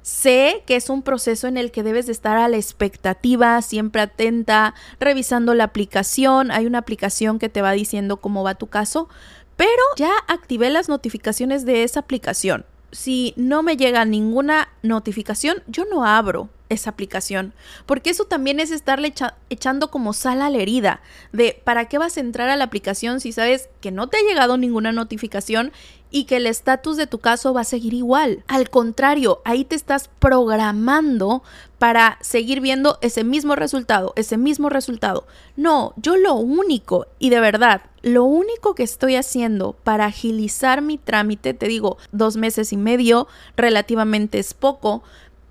Sé 0.04 0.64
que 0.68 0.76
es 0.76 0.90
un 0.90 1.02
proceso 1.02 1.48
en 1.48 1.56
el 1.56 1.72
que 1.72 1.82
debes 1.82 2.06
de 2.06 2.12
estar 2.12 2.38
a 2.38 2.50
la 2.50 2.58
expectativa, 2.58 3.62
siempre 3.62 4.02
atenta, 4.02 4.76
revisando 5.00 5.54
la 5.54 5.64
aplicación. 5.64 6.52
Hay 6.52 6.66
una 6.66 6.80
aplicación 6.80 7.40
que 7.40 7.48
te 7.48 7.62
va 7.62 7.72
diciendo 7.72 8.18
cómo 8.18 8.44
va 8.44 8.56
tu 8.56 8.68
caso, 8.68 9.08
pero 9.56 9.72
ya 9.96 10.12
activé 10.28 10.70
las 10.70 10.90
notificaciones 10.90 11.66
de 11.66 11.84
esa 11.84 12.02
aplicación. 12.02 12.66
Si 12.92 13.34
no 13.38 13.64
me 13.64 13.78
llega 13.78 14.04
ninguna 14.04 14.68
notificación, 14.82 15.64
yo 15.68 15.86
no 15.86 16.06
abro 16.06 16.50
esa 16.74 16.90
aplicación. 16.90 17.54
Porque 17.86 18.10
eso 18.10 18.26
también 18.26 18.60
es 18.60 18.72
estarle 18.72 19.14
echando 19.50 19.90
como 19.90 20.14
sal 20.14 20.42
a 20.42 20.50
la 20.50 20.58
herida 20.58 21.02
de 21.32 21.62
para 21.64 21.86
qué 21.86 21.98
vas 21.98 22.18
a 22.18 22.22
entrar 22.22 22.50
a 22.50 22.56
la 22.56 22.66
aplicación 22.66 23.20
si 23.20 23.32
sabes 23.32 23.70
que 23.82 23.92
no 23.92 24.08
te 24.08 24.18
ha 24.18 24.22
llegado 24.28 24.58
ninguna 24.58 24.92
notificación 24.92 25.72
y 26.14 26.26
que 26.26 26.38
el 26.38 26.46
estatus 26.46 26.96
de 26.96 27.08
tu 27.08 27.18
caso 27.18 27.54
va 27.56 27.62
a 27.62 27.66
seguir 27.66 27.96
igual. 27.96 28.44
Al 28.48 28.70
contrario, 28.70 29.42
ahí 29.46 29.66
te 29.66 29.76
estás 29.76 30.12
programando 30.20 31.42
para 31.80 32.20
seguir 32.22 32.62
viendo 32.62 33.00
ese 33.02 33.24
mismo 33.24 33.56
resultado, 33.56 34.14
ese 34.16 34.38
mismo 34.38 34.70
resultado. 34.70 35.26
No, 35.58 35.94
yo 35.98 36.16
lo 36.16 36.36
único, 36.36 37.08
y 37.18 37.32
de 37.32 37.40
verdad, 37.40 37.82
lo 38.04 38.26
único 38.26 38.76
que 38.76 38.84
estoy 38.84 39.16
haciendo 39.16 39.74
para 39.84 40.06
agilizar 40.06 40.84
mi 40.84 41.00
trámite, 41.00 41.56
te 41.56 41.68
digo, 41.68 41.98
dos 42.12 42.38
meses 42.38 42.72
y 42.74 42.78
medio, 42.78 43.28
relativamente 43.58 44.38
es 44.38 44.54
poco, 44.54 45.04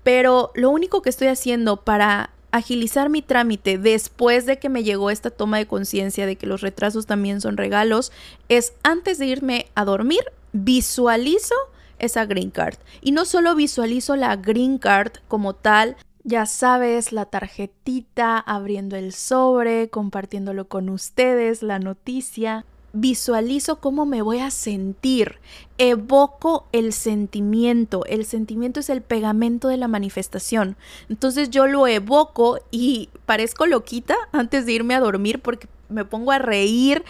pero 0.03 0.51
lo 0.55 0.69
único 0.69 1.01
que 1.01 1.09
estoy 1.09 1.27
haciendo 1.27 1.77
para 1.77 2.31
agilizar 2.51 3.09
mi 3.09 3.21
trámite 3.23 3.79
después 3.79 4.45
de 4.45 4.59
que 4.59 4.69
me 4.69 4.83
llegó 4.83 5.09
esta 5.09 5.31
toma 5.31 5.57
de 5.57 5.65
conciencia 5.65 6.27
de 6.27 6.35
que 6.35 6.45
los 6.45 6.61
retrasos 6.61 7.07
también 7.07 7.41
son 7.41 7.57
regalos 7.57 8.11
es 8.47 8.73
antes 8.83 9.17
de 9.17 9.25
irme 9.25 9.65
a 9.73 9.85
dormir 9.85 10.21
visualizo 10.51 11.55
esa 11.97 12.25
green 12.25 12.51
card. 12.51 12.77
Y 13.01 13.11
no 13.11 13.25
solo 13.25 13.55
visualizo 13.55 14.15
la 14.15 14.35
green 14.35 14.77
card 14.77 15.13
como 15.27 15.53
tal, 15.53 15.97
ya 16.23 16.45
sabes, 16.45 17.11
la 17.11 17.25
tarjetita, 17.25 18.37
abriendo 18.37 18.95
el 18.95 19.13
sobre, 19.13 19.89
compartiéndolo 19.89 20.67
con 20.67 20.89
ustedes, 20.89 21.63
la 21.63 21.79
noticia. 21.79 22.65
Visualizo 22.95 23.79
cómo 23.79 24.05
me 24.05 24.21
voy 24.21 24.37
a 24.37 24.51
sentir, 24.51 25.39
evoco 25.79 26.67
el 26.71 26.93
sentimiento, 26.93 28.05
el 28.05 28.23
sentimiento 28.23 28.79
es 28.79 28.89
el 28.91 29.01
pegamento 29.01 29.67
de 29.67 29.77
la 29.77 29.87
manifestación. 29.87 30.77
Entonces 31.09 31.49
yo 31.49 31.65
lo 31.65 31.87
evoco 31.87 32.59
y 32.69 33.09
parezco 33.25 33.65
loquita 33.65 34.15
antes 34.31 34.67
de 34.67 34.73
irme 34.73 34.93
a 34.93 34.99
dormir 34.99 35.39
porque 35.39 35.67
me 35.89 36.05
pongo 36.05 36.31
a 36.31 36.37
reír 36.37 37.03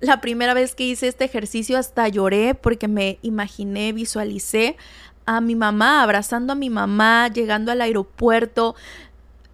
la 0.00 0.22
primera 0.22 0.54
vez 0.54 0.74
que 0.74 0.84
hice 0.84 1.06
este 1.06 1.26
ejercicio 1.26 1.76
hasta 1.76 2.08
lloré 2.08 2.54
porque 2.54 2.88
me 2.88 3.18
imaginé, 3.20 3.92
visualicé 3.92 4.76
a 5.26 5.42
mi 5.42 5.54
mamá, 5.54 6.02
abrazando 6.02 6.54
a 6.54 6.56
mi 6.56 6.70
mamá, 6.70 7.28
llegando 7.28 7.72
al 7.72 7.82
aeropuerto. 7.82 8.74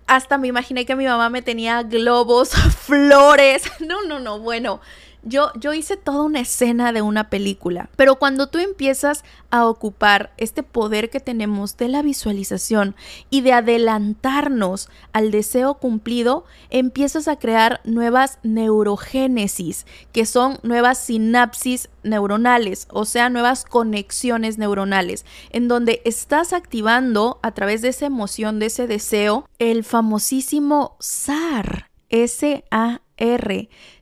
Hasta 0.07 0.38
me 0.38 0.47
imaginé 0.47 0.85
que 0.85 0.95
mi 0.95 1.07
mamá 1.07 1.29
me 1.29 1.42
tenía 1.42 1.83
globos, 1.83 2.51
flores. 2.79 3.64
No, 3.81 4.05
no, 4.05 4.21
no, 4.21 4.38
bueno. 4.38 4.81
Yo, 5.25 5.53
yo 5.55 5.73
hice 5.73 5.97
toda 5.97 6.23
una 6.23 6.41
escena 6.41 6.93
de 6.93 7.01
una 7.01 7.31
película, 7.31 7.89
pero 7.95 8.17
cuando 8.17 8.49
tú 8.49 8.59
empiezas 8.59 9.25
a 9.51 9.67
ocupar 9.67 10.33
este 10.37 10.65
poder 10.65 11.11
que 11.11 11.21
tenemos 11.21 11.77
de 11.77 11.87
la 11.87 12.03
visualización 12.03 12.97
y 13.31 13.43
de 13.43 13.53
adelantarnos 13.53 14.89
al 15.13 15.31
deseo 15.31 15.75
cumplido, 15.75 16.45
empiezas 16.71 17.29
a 17.29 17.37
crear 17.37 17.81
nuevas 17.85 18.41
neurogénesis, 18.43 19.87
que 20.11 20.27
son 20.27 20.59
nuevas 20.65 20.99
sinapsis 20.99 21.89
neuronales, 22.03 22.89
o 22.91 23.05
sea, 23.05 23.31
nuevas 23.31 23.65
conexiones 23.65 24.59
neuronales, 24.59 25.25
en 25.51 25.69
donde 25.69 26.03
estás 26.05 26.53
activando 26.53 27.39
a 27.43 27.53
través 27.53 27.81
de 27.83 27.89
esa 27.89 28.07
emoción, 28.07 28.59
de 28.59 28.67
ese 28.67 28.89
deseo, 28.89 29.49
el 29.61 29.85
famosísimo 29.85 30.97
SAR, 30.99 31.91
S-A-R, 32.09 33.01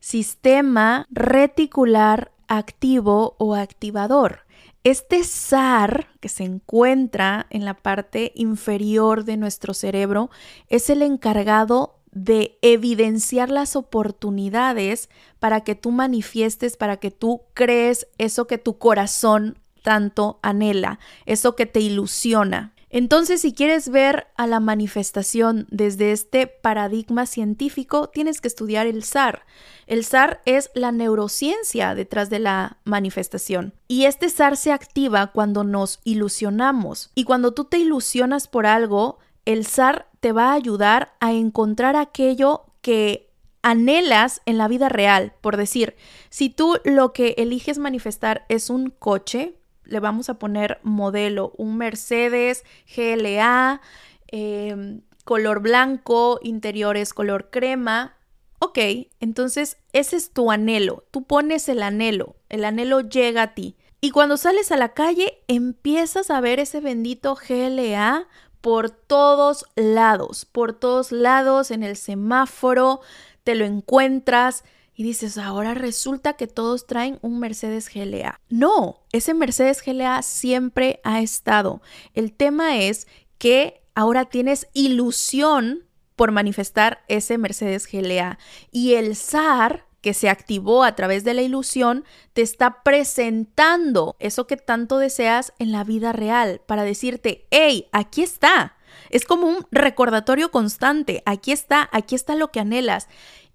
Sistema 0.00 1.06
Reticular 1.10 2.32
Activo 2.48 3.36
o 3.38 3.54
Activador. 3.54 4.40
Este 4.82 5.24
SAR, 5.24 6.08
que 6.20 6.28
se 6.28 6.44
encuentra 6.44 7.46
en 7.50 7.64
la 7.64 7.74
parte 7.74 8.32
inferior 8.34 9.24
de 9.24 9.36
nuestro 9.36 9.74
cerebro, 9.74 10.30
es 10.68 10.88
el 10.88 11.02
encargado 11.02 11.96
de 12.12 12.58
evidenciar 12.62 13.50
las 13.50 13.76
oportunidades 13.76 15.10
para 15.38 15.60
que 15.60 15.74
tú 15.74 15.90
manifiestes, 15.90 16.76
para 16.76 16.96
que 16.96 17.10
tú 17.10 17.42
crees 17.54 18.08
eso 18.18 18.46
que 18.46 18.58
tu 18.58 18.78
corazón 18.78 19.58
tanto 19.82 20.38
anhela, 20.42 20.98
eso 21.26 21.56
que 21.56 21.66
te 21.66 21.80
ilusiona. 21.80 22.72
Entonces, 22.90 23.40
si 23.40 23.52
quieres 23.52 23.88
ver 23.88 24.26
a 24.36 24.48
la 24.48 24.58
manifestación 24.58 25.66
desde 25.70 26.10
este 26.10 26.48
paradigma 26.48 27.24
científico, 27.24 28.08
tienes 28.08 28.40
que 28.40 28.48
estudiar 28.48 28.88
el 28.88 29.04
SAR. 29.04 29.46
El 29.86 30.04
SAR 30.04 30.40
es 30.44 30.70
la 30.74 30.90
neurociencia 30.90 31.94
detrás 31.94 32.30
de 32.30 32.40
la 32.40 32.78
manifestación. 32.84 33.74
Y 33.86 34.06
este 34.06 34.28
SAR 34.28 34.56
se 34.56 34.72
activa 34.72 35.28
cuando 35.28 35.62
nos 35.62 36.00
ilusionamos. 36.02 37.10
Y 37.14 37.24
cuando 37.24 37.52
tú 37.52 37.64
te 37.64 37.78
ilusionas 37.78 38.48
por 38.48 38.66
algo, 38.66 39.18
el 39.44 39.66
SAR 39.66 40.08
te 40.18 40.32
va 40.32 40.50
a 40.50 40.54
ayudar 40.54 41.14
a 41.20 41.32
encontrar 41.32 41.94
aquello 41.94 42.66
que 42.82 43.30
anhelas 43.62 44.42
en 44.46 44.58
la 44.58 44.68
vida 44.68 44.88
real. 44.88 45.32
Por 45.40 45.56
decir, 45.56 45.94
si 46.28 46.50
tú 46.50 46.78
lo 46.84 47.12
que 47.12 47.34
eliges 47.38 47.78
manifestar 47.78 48.44
es 48.48 48.68
un 48.70 48.90
coche, 48.90 49.54
le 49.90 50.00
vamos 50.00 50.30
a 50.30 50.38
poner 50.38 50.78
modelo, 50.82 51.52
un 51.58 51.76
Mercedes 51.76 52.64
GLA, 52.96 53.80
em, 54.28 55.02
color 55.24 55.60
blanco, 55.60 56.38
interiores 56.42 57.12
color 57.12 57.50
crema. 57.50 58.16
Ok, 58.60 58.78
entonces 59.20 59.76
ese 59.92 60.16
es 60.16 60.30
tu 60.30 60.50
anhelo, 60.50 61.04
tú 61.10 61.24
pones 61.24 61.68
el 61.68 61.82
anhelo, 61.82 62.36
el 62.48 62.64
anhelo 62.64 63.00
llega 63.00 63.42
a 63.42 63.54
ti. 63.54 63.76
Y 64.00 64.12
cuando 64.12 64.36
sales 64.36 64.72
a 64.72 64.76
la 64.76 64.94
calle, 64.94 65.42
empiezas 65.46 66.30
a 66.30 66.40
ver 66.40 66.58
ese 66.58 66.80
bendito 66.80 67.36
GLA 67.36 68.26
por 68.60 68.90
todos 68.90 69.66
lados, 69.74 70.44
por 70.44 70.72
todos 70.72 71.12
lados, 71.12 71.70
en 71.70 71.82
el 71.82 71.96
semáforo, 71.96 73.00
te 73.44 73.54
lo 73.54 73.64
encuentras 73.64 74.64
y 75.00 75.02
dices, 75.02 75.38
ahora 75.38 75.72
resulta 75.72 76.34
que 76.34 76.46
todos 76.46 76.86
traen 76.86 77.18
un 77.22 77.38
Mercedes 77.38 77.88
GLA. 77.88 78.38
No, 78.50 79.00
ese 79.12 79.32
Mercedes 79.32 79.82
GLA 79.82 80.20
siempre 80.20 81.00
ha 81.04 81.22
estado. 81.22 81.80
El 82.12 82.34
tema 82.34 82.76
es 82.76 83.08
que 83.38 83.80
ahora 83.94 84.26
tienes 84.26 84.68
ilusión 84.74 85.86
por 86.16 86.32
manifestar 86.32 87.02
ese 87.08 87.38
Mercedes 87.38 87.88
GLA 87.90 88.38
y 88.70 88.92
el 88.92 89.16
SAR 89.16 89.86
que 90.02 90.12
se 90.12 90.28
activó 90.28 90.84
a 90.84 90.94
través 90.94 91.24
de 91.24 91.32
la 91.32 91.40
ilusión, 91.40 92.04
te 92.34 92.42
está 92.42 92.82
presentando 92.82 94.16
eso 94.18 94.46
que 94.46 94.58
tanto 94.58 94.98
deseas 94.98 95.54
en 95.58 95.72
la 95.72 95.82
vida 95.82 96.12
real 96.12 96.60
para 96.66 96.84
decirte, 96.84 97.46
hey, 97.50 97.88
aquí 97.92 98.22
está. 98.22 98.76
Es 99.08 99.24
como 99.24 99.46
un 99.46 99.66
recordatorio 99.70 100.50
constante, 100.50 101.22
aquí 101.24 101.52
está, 101.52 101.88
aquí 101.92 102.14
está 102.14 102.34
lo 102.34 102.50
que 102.50 102.60
anhelas. 102.60 103.08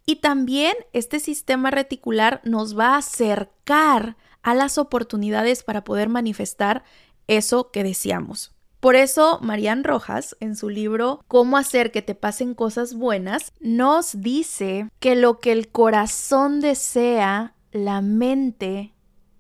Y 0.06 0.18
también 0.18 0.76
este 0.94 1.20
sistema 1.20 1.72
reticular 1.72 2.42
nos 2.44 2.78
va 2.78 2.94
a 2.94 2.98
acercar 2.98 4.18
a 4.44 4.54
las 4.54 4.78
oportunidades 4.78 5.64
para 5.64 5.84
poder 5.84 6.10
manifestar 6.10 6.84
eso 7.28 7.72
que 7.72 7.84
deseamos. 7.84 8.56
Por 8.80 8.96
eso, 8.96 9.40
Marian 9.42 9.84
Rojas, 9.84 10.38
en 10.40 10.56
su 10.56 10.70
libro 10.70 11.24
Cómo 11.28 11.58
hacer 11.58 11.92
que 11.92 12.04
te 12.04 12.14
pasen 12.14 12.54
cosas 12.54 12.94
buenas, 12.94 13.52
nos 13.60 14.22
dice 14.22 14.90
que 15.00 15.16
lo 15.16 15.40
que 15.40 15.52
el 15.52 15.70
corazón 15.70 16.62
desea, 16.62 17.56
la 17.72 18.02
mente 18.02 18.94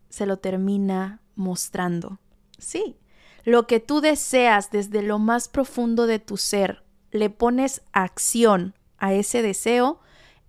se 0.09 0.25
lo 0.25 0.37
termina 0.37 1.21
mostrando. 1.35 2.19
Sí, 2.57 2.97
lo 3.43 3.67
que 3.67 3.79
tú 3.79 4.01
deseas 4.01 4.71
desde 4.71 5.03
lo 5.03 5.19
más 5.19 5.47
profundo 5.47 6.07
de 6.07 6.17
tu 6.17 6.37
ser, 6.37 6.83
le 7.11 7.29
pones 7.29 7.83
acción 7.91 8.73
a 8.97 9.13
ese 9.13 9.43
deseo, 9.43 9.99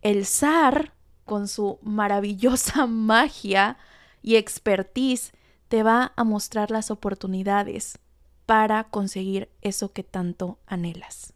el 0.06 0.24
zar, 0.24 0.92
con 1.24 1.48
su 1.48 1.80
maravillosa 1.82 2.86
magia 2.86 3.76
y 4.22 4.36
expertise, 4.36 5.32
te 5.66 5.82
va 5.82 6.12
a 6.14 6.22
mostrar 6.22 6.70
las 6.70 6.92
oportunidades 6.92 7.98
para 8.46 8.84
conseguir 8.84 9.48
eso 9.62 9.92
que 9.92 10.04
tanto 10.04 10.60
anhelas. 10.64 11.32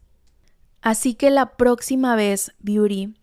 Así 0.81 1.15
que 1.15 1.31
la 1.31 1.57
próxima 1.57 2.15
vez, 2.15 2.53
Beauty, 2.59 3.13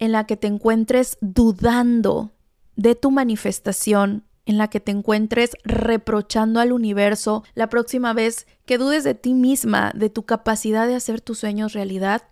en 0.00 0.10
la 0.10 0.26
que 0.26 0.36
te 0.36 0.48
encuentres 0.48 1.18
dudando 1.20 2.32
de 2.74 2.96
tu 2.96 3.12
manifestación, 3.12 4.24
en 4.44 4.58
la 4.58 4.66
que 4.66 4.80
te 4.80 4.90
encuentres 4.90 5.52
reprochando 5.62 6.58
al 6.58 6.72
universo, 6.72 7.44
la 7.54 7.68
próxima 7.68 8.12
vez 8.12 8.48
que 8.64 8.76
dudes 8.76 9.04
de 9.04 9.14
ti 9.14 9.34
misma, 9.34 9.92
de 9.94 10.10
tu 10.10 10.24
capacidad 10.24 10.88
de 10.88 10.96
hacer 10.96 11.20
tus 11.20 11.38
sueños 11.38 11.74
realidad, 11.74 12.22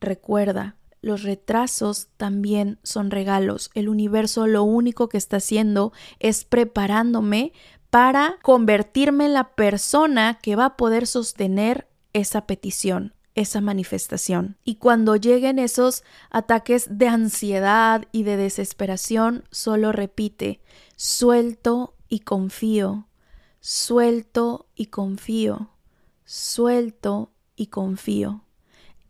recuerda, 0.00 0.76
los 1.02 1.24
retrasos 1.24 2.08
también 2.16 2.78
son 2.82 3.10
regalos. 3.10 3.70
El 3.74 3.88
universo 3.88 4.46
lo 4.46 4.62
único 4.62 5.08
que 5.08 5.18
está 5.18 5.38
haciendo 5.38 5.92
es 6.20 6.44
preparándome 6.44 7.52
para 7.90 8.38
convertirme 8.42 9.26
en 9.26 9.34
la 9.34 9.54
persona 9.54 10.38
que 10.40 10.56
va 10.56 10.64
a 10.64 10.76
poder 10.76 11.06
sostener 11.06 11.88
esa 12.14 12.46
petición, 12.46 13.14
esa 13.34 13.60
manifestación. 13.60 14.56
Y 14.64 14.76
cuando 14.76 15.16
lleguen 15.16 15.58
esos 15.58 16.04
ataques 16.30 16.86
de 16.88 17.08
ansiedad 17.08 18.06
y 18.12 18.22
de 18.22 18.36
desesperación, 18.36 19.44
solo 19.50 19.92
repite, 19.92 20.62
suelto 20.96 21.94
y 22.08 22.20
confío, 22.20 23.08
suelto 23.60 24.66
y 24.74 24.86
confío, 24.86 25.70
suelto 26.24 27.32
y 27.56 27.66
confío. 27.66 28.44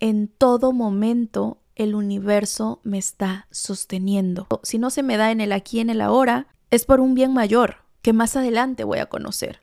En 0.00 0.26
todo 0.26 0.72
momento 0.72 1.61
el 1.76 1.94
universo 1.94 2.80
me 2.82 2.98
está 2.98 3.46
sosteniendo. 3.50 4.46
Si 4.62 4.78
no 4.78 4.90
se 4.90 5.02
me 5.02 5.16
da 5.16 5.30
en 5.30 5.40
el 5.40 5.52
aquí, 5.52 5.80
en 5.80 5.90
el 5.90 6.00
ahora, 6.00 6.48
es 6.70 6.84
por 6.84 7.00
un 7.00 7.14
bien 7.14 7.32
mayor 7.32 7.76
que 8.02 8.12
más 8.12 8.36
adelante 8.36 8.84
voy 8.84 8.98
a 8.98 9.06
conocer. 9.06 9.62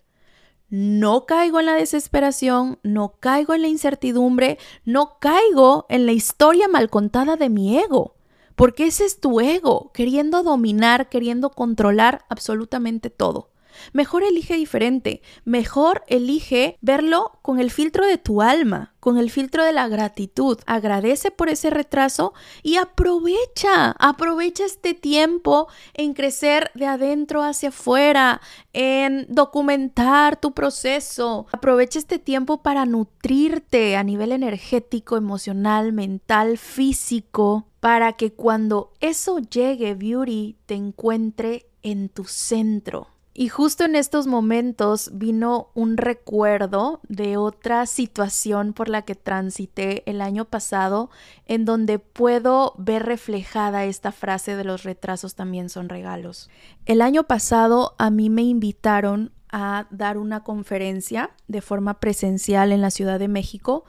No 0.69 1.25
caigo 1.25 1.59
en 1.59 1.65
la 1.65 1.73
desesperación, 1.73 2.79
no 2.83 3.15
caigo 3.19 3.55
en 3.55 3.63
la 3.63 3.67
incertidumbre, 3.67 4.59
no 4.85 5.17
caigo 5.19 5.85
en 5.89 6.05
la 6.05 6.11
historia 6.11 6.67
mal 6.67 6.89
contada 6.89 7.37
de 7.37 7.49
mi 7.49 7.79
ego, 7.79 8.15
porque 8.55 8.85
ese 8.85 9.05
es 9.05 9.19
tu 9.19 9.39
ego, 9.39 9.91
queriendo 9.93 10.43
dominar, 10.43 11.09
queriendo 11.09 11.49
controlar 11.49 12.25
absolutamente 12.29 13.09
todo. 13.09 13.48
Mejor 13.93 14.23
elige 14.23 14.55
diferente, 14.55 15.21
mejor 15.45 16.03
elige 16.07 16.77
verlo 16.81 17.39
con 17.41 17.59
el 17.59 17.71
filtro 17.71 18.05
de 18.05 18.17
tu 18.17 18.41
alma, 18.41 18.93
con 18.99 19.17
el 19.17 19.31
filtro 19.31 19.63
de 19.63 19.73
la 19.73 19.87
gratitud. 19.87 20.59
Agradece 20.65 21.31
por 21.31 21.49
ese 21.49 21.69
retraso 21.69 22.33
y 22.63 22.77
aprovecha, 22.77 23.91
aprovecha 23.91 24.65
este 24.65 24.93
tiempo 24.93 25.67
en 25.93 26.13
crecer 26.13 26.71
de 26.75 26.85
adentro 26.85 27.43
hacia 27.43 27.69
afuera, 27.69 28.41
en 28.73 29.25
documentar 29.29 30.39
tu 30.39 30.53
proceso. 30.53 31.47
Aprovecha 31.51 31.99
este 31.99 32.19
tiempo 32.19 32.61
para 32.61 32.85
nutrirte 32.85 33.95
a 33.95 34.03
nivel 34.03 34.31
energético, 34.31 35.17
emocional, 35.17 35.93
mental, 35.93 36.57
físico, 36.57 37.65
para 37.79 38.13
que 38.13 38.33
cuando 38.33 38.93
eso 38.99 39.39
llegue, 39.39 39.95
Beauty, 39.95 40.57
te 40.65 40.75
encuentre 40.75 41.65
en 41.81 42.09
tu 42.09 42.25
centro 42.25 43.07
y 43.33 43.47
justo 43.47 43.85
en 43.85 43.95
estos 43.95 44.27
momentos 44.27 45.11
vino 45.13 45.69
un 45.73 45.97
recuerdo 45.97 46.99
de 47.07 47.37
otra 47.37 47.85
situación 47.85 48.73
por 48.73 48.89
la 48.89 49.03
que 49.03 49.15
transité 49.15 50.03
el 50.09 50.21
año 50.21 50.45
pasado, 50.45 51.09
en 51.45 51.63
donde 51.63 51.99
puedo 51.99 52.73
ver 52.77 53.05
reflejada 53.05 53.85
esta 53.85 54.11
frase 54.11 54.55
de 54.55 54.63
los 54.63 54.83
retrasos 54.83 55.35
también 55.35 55.69
son 55.69 55.89
regalos. 55.89 56.49
El 56.85 57.01
año 57.01 57.25
pasado 57.25 57.95
a 57.97 58.09
mí 58.09 58.29
me 58.29 58.43
invitaron 58.43 59.31
a 59.51 59.87
dar 59.89 60.17
una 60.17 60.43
conferencia 60.43 61.31
de 61.47 61.61
forma 61.61 61.99
presencial 61.99 62.71
en 62.71 62.81
la 62.81 62.91
Ciudad 62.91 63.19
de 63.19 63.27
México. 63.27 63.85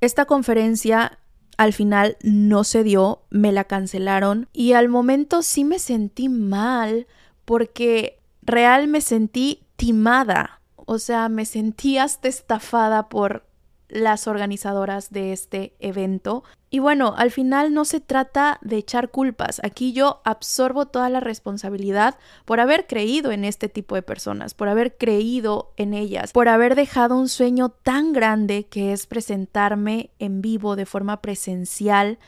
Esta 0.00 0.24
conferencia 0.24 1.18
al 1.56 1.72
final 1.72 2.16
no 2.22 2.64
se 2.64 2.84
dio, 2.84 3.22
me 3.30 3.52
la 3.52 3.64
cancelaron 3.64 4.48
y 4.52 4.72
al 4.72 4.88
momento 4.88 5.42
sí 5.42 5.64
me 5.64 5.78
sentí 5.78 6.28
mal 6.28 7.06
porque 7.44 8.15
real 8.46 8.88
me 8.88 9.00
sentí 9.00 9.66
timada, 9.76 10.60
o 10.76 10.98
sea, 10.98 11.28
me 11.28 11.44
sentí 11.44 11.98
hasta 11.98 12.28
estafada 12.28 13.08
por 13.08 13.44
las 13.88 14.26
organizadoras 14.26 15.10
de 15.10 15.32
este 15.32 15.74
evento. 15.78 16.44
Y 16.70 16.80
bueno, 16.80 17.14
al 17.16 17.30
final 17.30 17.72
no 17.72 17.84
se 17.84 18.00
trata 18.00 18.58
de 18.60 18.76
echar 18.76 19.10
culpas. 19.10 19.60
Aquí 19.62 19.92
yo 19.92 20.20
absorbo 20.24 20.86
toda 20.86 21.08
la 21.08 21.20
responsabilidad 21.20 22.18
por 22.44 22.60
haber 22.60 22.86
creído 22.86 23.30
en 23.30 23.44
este 23.44 23.68
tipo 23.68 23.94
de 23.94 24.02
personas, 24.02 24.54
por 24.54 24.68
haber 24.68 24.96
creído 24.96 25.72
en 25.76 25.94
ellas, 25.94 26.32
por 26.32 26.48
haber 26.48 26.74
dejado 26.74 27.16
un 27.16 27.28
sueño 27.28 27.68
tan 27.68 28.12
grande 28.12 28.66
que 28.66 28.92
es 28.92 29.06
presentarme 29.06 30.10
en 30.18 30.42
vivo 30.42 30.74
de 30.74 30.86
forma 30.86 31.20
presencial 31.22 32.18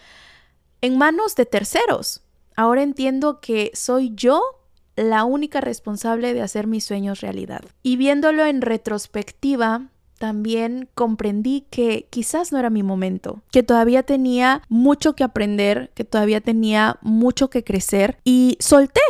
en 0.80 0.96
manos 0.96 1.34
de 1.34 1.46
terceros. 1.46 2.22
Ahora 2.54 2.82
entiendo 2.82 3.40
que 3.40 3.70
soy 3.74 4.12
yo 4.14 4.57
la 4.98 5.24
única 5.24 5.60
responsable 5.60 6.34
de 6.34 6.42
hacer 6.42 6.66
mis 6.66 6.84
sueños 6.84 7.20
realidad. 7.20 7.62
Y 7.82 7.96
viéndolo 7.96 8.44
en 8.44 8.60
retrospectiva, 8.60 9.88
también 10.18 10.88
comprendí 10.94 11.66
que 11.70 12.08
quizás 12.10 12.52
no 12.52 12.58
era 12.58 12.70
mi 12.70 12.82
momento, 12.82 13.42
que 13.52 13.62
todavía 13.62 14.02
tenía 14.02 14.62
mucho 14.68 15.14
que 15.14 15.24
aprender, 15.24 15.92
que 15.94 16.04
todavía 16.04 16.40
tenía 16.40 16.98
mucho 17.00 17.48
que 17.48 17.62
crecer 17.62 18.18
y 18.24 18.56
solté, 18.60 19.00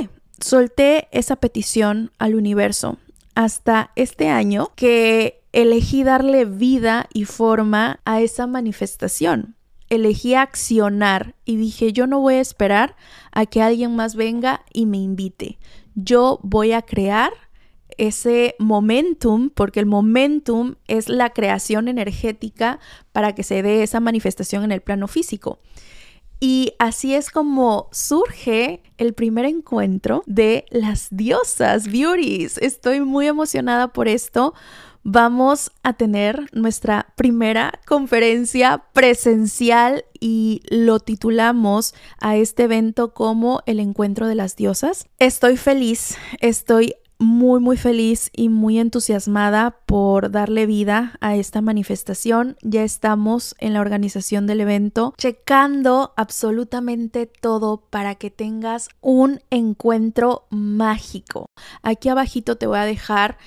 solté 0.40 1.08
esa 1.10 1.36
petición 1.36 2.12
al 2.18 2.34
universo 2.34 2.98
hasta 3.34 3.92
este 3.96 4.28
año 4.28 4.72
que 4.76 5.42
elegí 5.52 6.04
darle 6.04 6.44
vida 6.44 7.06
y 7.14 7.24
forma 7.24 8.00
a 8.04 8.20
esa 8.20 8.46
manifestación 8.46 9.56
elegí 9.90 10.34
accionar 10.34 11.34
y 11.44 11.56
dije, 11.56 11.92
yo 11.92 12.06
no 12.06 12.20
voy 12.20 12.34
a 12.34 12.40
esperar 12.40 12.96
a 13.32 13.46
que 13.46 13.62
alguien 13.62 13.96
más 13.96 14.14
venga 14.14 14.64
y 14.72 14.86
me 14.86 14.98
invite. 14.98 15.58
Yo 15.94 16.40
voy 16.42 16.72
a 16.72 16.82
crear 16.82 17.32
ese 17.96 18.54
momentum, 18.58 19.50
porque 19.50 19.80
el 19.80 19.86
momentum 19.86 20.76
es 20.86 21.08
la 21.08 21.30
creación 21.30 21.88
energética 21.88 22.78
para 23.12 23.34
que 23.34 23.42
se 23.42 23.62
dé 23.62 23.82
esa 23.82 24.00
manifestación 24.00 24.64
en 24.64 24.72
el 24.72 24.80
plano 24.80 25.08
físico. 25.08 25.58
Y 26.40 26.74
así 26.78 27.14
es 27.14 27.30
como 27.30 27.88
surge 27.90 28.82
el 28.96 29.12
primer 29.12 29.44
encuentro 29.44 30.22
de 30.26 30.66
las 30.70 31.08
diosas 31.10 31.90
beauties. 31.90 32.58
Estoy 32.58 33.00
muy 33.00 33.26
emocionada 33.26 33.92
por 33.92 34.06
esto 34.06 34.54
vamos 35.10 35.72
a 35.82 35.94
tener 35.94 36.50
nuestra 36.52 37.14
primera 37.16 37.80
conferencia 37.86 38.84
presencial 38.92 40.04
y 40.20 40.60
lo 40.68 41.00
titulamos 41.00 41.94
a 42.20 42.36
este 42.36 42.64
evento 42.64 43.14
como 43.14 43.62
el 43.64 43.80
encuentro 43.80 44.26
de 44.26 44.34
las 44.34 44.54
diosas. 44.54 45.08
Estoy 45.18 45.56
feliz, 45.56 46.18
estoy 46.40 46.94
muy 47.18 47.58
muy 47.58 47.76
feliz 47.76 48.30
y 48.32 48.48
muy 48.48 48.78
entusiasmada 48.78 49.78
por 49.86 50.30
darle 50.30 50.66
vida 50.66 51.16
a 51.20 51.34
esta 51.36 51.62
manifestación. 51.62 52.56
Ya 52.62 52.84
estamos 52.84 53.56
en 53.58 53.72
la 53.72 53.80
organización 53.80 54.46
del 54.46 54.60
evento 54.60 55.14
checando 55.16 56.12
absolutamente 56.16 57.26
todo 57.26 57.80
para 57.90 58.14
que 58.14 58.30
tengas 58.30 58.88
un 59.00 59.40
encuentro 59.50 60.46
mágico. 60.50 61.46
Aquí 61.82 62.08
abajito 62.08 62.56
te 62.56 62.66
voy 62.66 62.78
a 62.78 62.84
dejar 62.84 63.38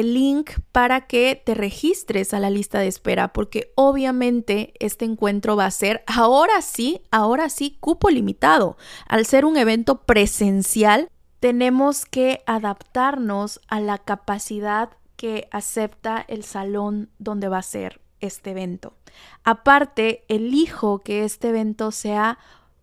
el 0.00 0.14
link 0.14 0.50
para 0.72 1.06
que 1.06 1.40
te 1.42 1.54
registres 1.54 2.34
a 2.34 2.40
la 2.40 2.50
lista 2.50 2.78
de 2.78 2.86
espera, 2.86 3.32
porque 3.32 3.72
obviamente 3.76 4.74
este 4.78 5.04
encuentro 5.04 5.56
va 5.56 5.66
a 5.66 5.70
ser, 5.70 6.04
ahora 6.06 6.60
sí, 6.60 7.00
ahora 7.10 7.48
sí, 7.48 7.78
cupo 7.80 8.10
limitado. 8.10 8.76
Al 9.08 9.24
ser 9.24 9.44
un 9.44 9.56
evento 9.56 10.02
presencial, 10.02 11.08
tenemos 11.40 12.04
que 12.04 12.42
adaptarnos 12.46 13.60
a 13.68 13.80
la 13.80 13.98
capacidad 13.98 14.90
que 15.16 15.48
acepta 15.50 16.24
el 16.28 16.44
salón 16.44 17.08
donde 17.18 17.48
va 17.48 17.58
a 17.58 17.62
ser 17.62 18.00
este 18.20 18.50
evento. 18.50 18.94
Aparte, 19.44 20.24
elijo 20.28 20.98
que 20.98 21.24
este 21.24 21.48
evento 21.48 21.90
sea 21.90 22.38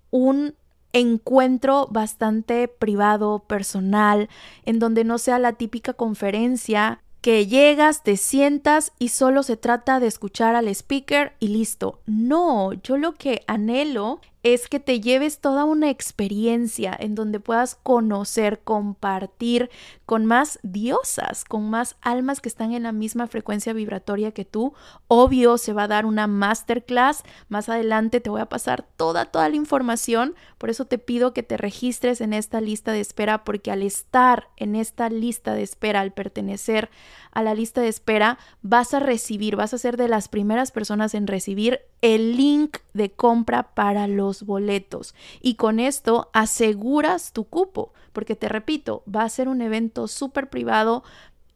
un 0.09 0.55
encuentro 0.93 1.87
bastante 1.91 2.67
privado, 2.67 3.39
personal, 3.47 4.29
en 4.63 4.79
donde 4.79 5.03
no 5.03 5.17
sea 5.17 5.39
la 5.39 5.53
típica 5.53 5.93
conferencia 5.93 7.02
que 7.23 7.47
llegas, 7.47 8.03
te 8.03 8.17
sientas 8.17 8.91
y 8.99 9.07
solo 9.07 9.43
se 9.43 9.55
trata 9.55 10.01
de 10.01 10.07
escuchar 10.07 10.55
al 10.55 10.67
speaker 10.67 11.31
y 11.39 11.47
listo. 11.47 12.01
No, 12.05 12.73
yo 12.73 12.97
lo 12.97 13.13
que 13.13 13.45
anhelo 13.47 14.19
es 14.43 14.67
que 14.67 14.81
te 14.81 14.99
lleves 14.99 15.39
toda 15.39 15.63
una 15.63 15.89
experiencia 15.89 16.95
en 16.99 17.15
donde 17.15 17.39
puedas 17.39 17.75
conocer, 17.75 18.59
compartir 18.59 19.69
con 20.05 20.25
más 20.25 20.59
diosas, 20.63 21.45
con 21.45 21.69
más 21.69 21.95
almas 22.01 22.41
que 22.41 22.49
están 22.49 22.73
en 22.73 22.83
la 22.83 22.91
misma 22.91 23.27
frecuencia 23.27 23.71
vibratoria 23.71 24.33
que 24.33 24.43
tú. 24.43 24.73
Obvio, 25.07 25.57
se 25.57 25.71
va 25.71 25.83
a 25.83 25.87
dar 25.87 26.05
una 26.05 26.27
masterclass. 26.27 27.23
Más 27.47 27.69
adelante 27.69 28.19
te 28.19 28.29
voy 28.29 28.41
a 28.41 28.49
pasar 28.49 28.85
toda, 28.97 29.25
toda 29.25 29.47
la 29.47 29.55
información. 29.55 30.35
Por 30.57 30.69
eso 30.69 30.83
te 30.85 30.97
pido 30.97 31.33
que 31.33 31.43
te 31.43 31.55
registres 31.55 32.19
en 32.19 32.33
esta 32.33 32.59
lista 32.59 32.91
de 32.91 32.99
espera, 32.99 33.45
porque 33.45 33.71
al 33.71 33.81
estar 33.81 34.49
en 34.57 34.75
esta 34.75 35.09
lista 35.09 35.53
de 35.53 35.63
espera, 35.63 36.01
al 36.01 36.11
pertenecer 36.11 36.89
a 37.31 37.43
la 37.43 37.53
lista 37.53 37.79
de 37.79 37.87
espera, 37.87 38.37
vas 38.61 38.93
a 38.93 38.99
recibir, 38.99 39.55
vas 39.55 39.73
a 39.73 39.77
ser 39.77 39.95
de 39.95 40.09
las 40.09 40.27
primeras 40.27 40.71
personas 40.71 41.13
en 41.13 41.27
recibir 41.27 41.79
el 42.03 42.35
link 42.35 42.79
de 42.93 43.11
compra 43.11 43.73
para 43.73 44.07
los 44.07 44.43
boletos. 44.43 45.15
Y 45.41 45.55
con 45.55 45.79
esto 45.79 46.29
aseguras 46.33 47.31
tu 47.31 47.45
cupo, 47.45 47.93
porque 48.11 48.35
te 48.35 48.49
repito, 48.49 49.03
va 49.07 49.23
a 49.23 49.29
ser 49.29 49.47
un 49.47 49.61
evento 49.61 50.09
súper 50.09 50.49
privado, 50.49 51.03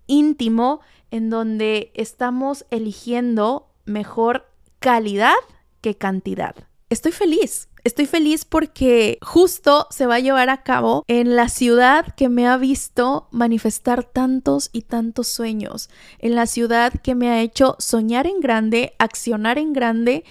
íntimo, 0.08 0.80
en 1.12 1.30
donde 1.30 1.92
estamos 1.96 2.66
eligiendo 2.72 3.68
mejor 3.84 4.50
calidad 4.80 5.36
que 5.82 5.96
cantidad. 5.96 6.56
Estoy 6.90 7.12
feliz, 7.12 7.68
Estoy 7.88 8.06
feliz 8.06 8.44
porque 8.44 9.18
justo 9.22 9.88
se 9.92 10.08
va 10.08 10.16
a 10.16 10.20
llevar 10.20 10.50
a 10.50 10.62
cabo 10.62 11.06
en 11.08 11.38
la 11.38 11.48
ciudad 11.48 12.14
que 12.16 12.28
me 12.28 12.46
ha 12.46 12.58
visto 12.58 13.30
manifestar 13.32 14.04
tantos 14.04 14.70
y 14.74 14.82
tantos 14.82 15.30
sueños, 15.30 15.90
en 16.20 16.36
la 16.36 16.48
ciudad 16.48 16.92
que 17.02 17.16
me 17.16 17.30
ha 17.30 17.40
hecho 17.40 17.78
soñar 17.80 18.28
en 18.28 18.42
grande, 18.42 18.94
accionar 19.00 19.58
en 19.58 19.72
grande 19.72 20.26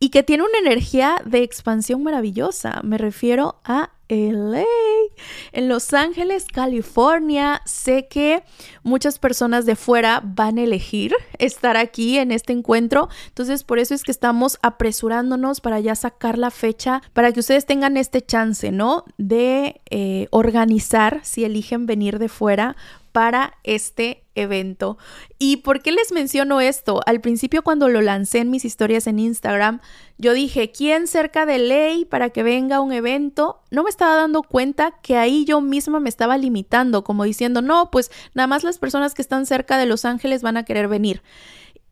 y 0.00 0.08
que 0.08 0.22
tiene 0.22 0.44
una 0.44 0.58
energía 0.58 1.16
de 1.26 1.42
expansión 1.42 2.02
maravillosa. 2.02 2.80
Me 2.82 2.96
refiero 2.96 3.56
a 3.64 3.90
LA. 4.08 4.64
En 5.52 5.68
Los 5.68 5.94
Ángeles, 5.94 6.46
California, 6.46 7.62
sé 7.64 8.06
que 8.08 8.42
muchas 8.82 9.18
personas 9.18 9.66
de 9.66 9.76
fuera 9.76 10.20
van 10.24 10.58
a 10.58 10.62
elegir 10.62 11.14
estar 11.38 11.76
aquí 11.76 12.18
en 12.18 12.32
este 12.32 12.52
encuentro. 12.52 13.08
Entonces, 13.28 13.64
por 13.64 13.78
eso 13.78 13.94
es 13.94 14.02
que 14.02 14.10
estamos 14.10 14.58
apresurándonos 14.62 15.60
para 15.60 15.80
ya 15.80 15.94
sacar 15.94 16.38
la 16.38 16.50
fecha, 16.50 17.02
para 17.12 17.32
que 17.32 17.40
ustedes 17.40 17.66
tengan 17.66 17.96
este 17.96 18.22
chance, 18.22 18.72
¿no? 18.72 19.04
De 19.18 19.80
eh, 19.90 20.28
organizar 20.30 21.20
si 21.22 21.44
eligen 21.44 21.86
venir 21.86 22.18
de 22.18 22.28
fuera 22.28 22.76
para 23.12 23.54
este 23.62 24.23
evento. 24.34 24.98
¿Y 25.38 25.58
por 25.58 25.82
qué 25.82 25.92
les 25.92 26.12
menciono 26.12 26.60
esto? 26.60 27.00
Al 27.06 27.20
principio 27.20 27.62
cuando 27.62 27.88
lo 27.88 28.00
lancé 28.00 28.38
en 28.38 28.50
mis 28.50 28.64
historias 28.64 29.06
en 29.06 29.18
Instagram, 29.18 29.80
yo 30.18 30.32
dije, 30.32 30.70
¿quién 30.70 31.06
cerca 31.06 31.46
de 31.46 31.58
ley 31.58 32.04
para 32.04 32.30
que 32.30 32.42
venga 32.42 32.80
un 32.80 32.92
evento? 32.92 33.62
No 33.70 33.84
me 33.84 33.90
estaba 33.90 34.16
dando 34.16 34.42
cuenta 34.42 34.92
que 35.02 35.16
ahí 35.16 35.44
yo 35.44 35.60
misma 35.60 36.00
me 36.00 36.08
estaba 36.08 36.38
limitando, 36.38 37.04
como 37.04 37.24
diciendo, 37.24 37.62
no, 37.62 37.90
pues 37.90 38.10
nada 38.34 38.46
más 38.46 38.64
las 38.64 38.78
personas 38.78 39.14
que 39.14 39.22
están 39.22 39.46
cerca 39.46 39.78
de 39.78 39.86
Los 39.86 40.04
Ángeles 40.04 40.42
van 40.42 40.56
a 40.56 40.64
querer 40.64 40.88
venir. 40.88 41.22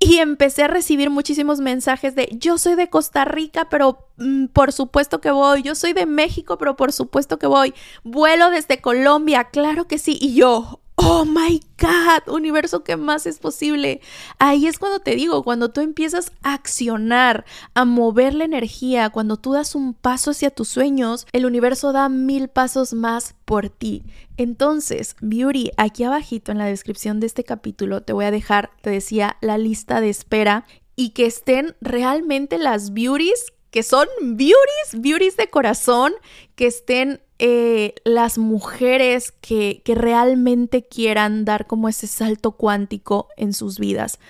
Y 0.04 0.18
empecé 0.18 0.64
a 0.64 0.68
recibir 0.68 1.10
muchísimos 1.10 1.60
mensajes 1.60 2.16
de 2.16 2.28
yo 2.32 2.58
soy 2.58 2.74
de 2.74 2.90
Costa 2.90 3.24
Rica, 3.24 3.68
pero 3.68 4.08
mm, 4.16 4.46
por 4.46 4.72
supuesto 4.72 5.20
que 5.20 5.30
voy. 5.30 5.62
Yo 5.62 5.76
soy 5.76 5.92
de 5.92 6.06
México, 6.06 6.58
pero 6.58 6.74
por 6.74 6.92
supuesto 6.92 7.38
que 7.38 7.46
voy. 7.46 7.72
Vuelo 8.02 8.50
desde 8.50 8.80
Colombia, 8.80 9.44
claro 9.44 9.86
que 9.86 9.98
sí. 9.98 10.18
Y 10.20 10.34
yo, 10.34 10.80
oh 11.04 11.24
my 11.24 11.60
God, 11.78 12.32
universo, 12.32 12.84
¿qué 12.84 12.96
más 12.96 13.26
es 13.26 13.38
posible? 13.38 14.00
Ahí 14.38 14.66
es 14.66 14.78
cuando 14.78 15.00
te 15.00 15.16
digo, 15.16 15.42
cuando 15.42 15.70
tú 15.70 15.80
empiezas 15.80 16.32
a 16.42 16.54
accionar, 16.54 17.44
a 17.74 17.84
mover 17.84 18.34
la 18.34 18.44
energía, 18.44 19.10
cuando 19.10 19.36
tú 19.36 19.52
das 19.52 19.74
un 19.74 19.94
paso 19.94 20.30
hacia 20.30 20.50
tus 20.50 20.68
sueños, 20.68 21.26
el 21.32 21.46
universo 21.46 21.92
da 21.92 22.08
mil 22.08 22.48
pasos 22.48 22.92
más 22.92 23.34
por 23.44 23.68
ti. 23.68 24.04
Entonces, 24.36 25.16
Beauty, 25.20 25.70
aquí 25.76 26.04
abajito 26.04 26.52
en 26.52 26.58
la 26.58 26.66
descripción 26.66 27.20
de 27.20 27.26
este 27.26 27.44
capítulo 27.44 28.02
te 28.02 28.12
voy 28.12 28.24
a 28.24 28.30
dejar, 28.30 28.70
te 28.80 28.90
decía, 28.90 29.36
la 29.40 29.58
lista 29.58 30.00
de 30.00 30.10
espera 30.10 30.66
y 30.94 31.10
que 31.10 31.26
estén 31.26 31.74
realmente 31.80 32.58
las 32.58 32.92
beauties 32.92 33.52
que 33.72 33.82
son 33.82 34.06
beauties, 34.20 35.00
beauties 35.00 35.36
de 35.36 35.48
corazón, 35.50 36.12
que 36.54 36.66
estén 36.66 37.20
eh, 37.38 37.94
las 38.04 38.38
mujeres 38.38 39.32
que, 39.32 39.82
que 39.84 39.96
realmente 39.96 40.86
quieran 40.86 41.44
dar 41.44 41.66
como 41.66 41.88
ese 41.88 42.06
salto 42.06 42.52
cuántico 42.52 43.28
en 43.36 43.52
sus 43.54 43.80
vidas. 43.80 44.20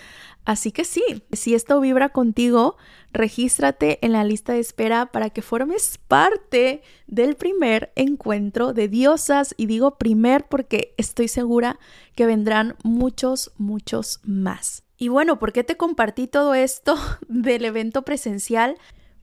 Así 0.44 0.72
que 0.72 0.84
sí, 0.84 1.02
si 1.32 1.54
esto 1.54 1.80
vibra 1.80 2.08
contigo, 2.08 2.76
regístrate 3.12 3.98
en 4.04 4.12
la 4.12 4.24
lista 4.24 4.54
de 4.54 4.60
espera 4.60 5.06
para 5.06 5.30
que 5.30 5.42
formes 5.42 5.98
parte 6.08 6.82
del 7.06 7.36
primer 7.36 7.92
encuentro 7.96 8.72
de 8.72 8.88
diosas. 8.88 9.54
Y 9.56 9.66
digo 9.66 9.98
primer 9.98 10.46
porque 10.48 10.94
estoy 10.96 11.28
segura 11.28 11.78
que 12.14 12.26
vendrán 12.26 12.76
muchos, 12.82 13.52
muchos 13.56 14.20
más. 14.24 14.84
Y 14.96 15.08
bueno, 15.08 15.38
¿por 15.38 15.52
qué 15.52 15.64
te 15.64 15.76
compartí 15.76 16.28
todo 16.28 16.54
esto 16.54 16.96
del 17.28 17.64
evento 17.64 18.02
presencial? 18.02 18.76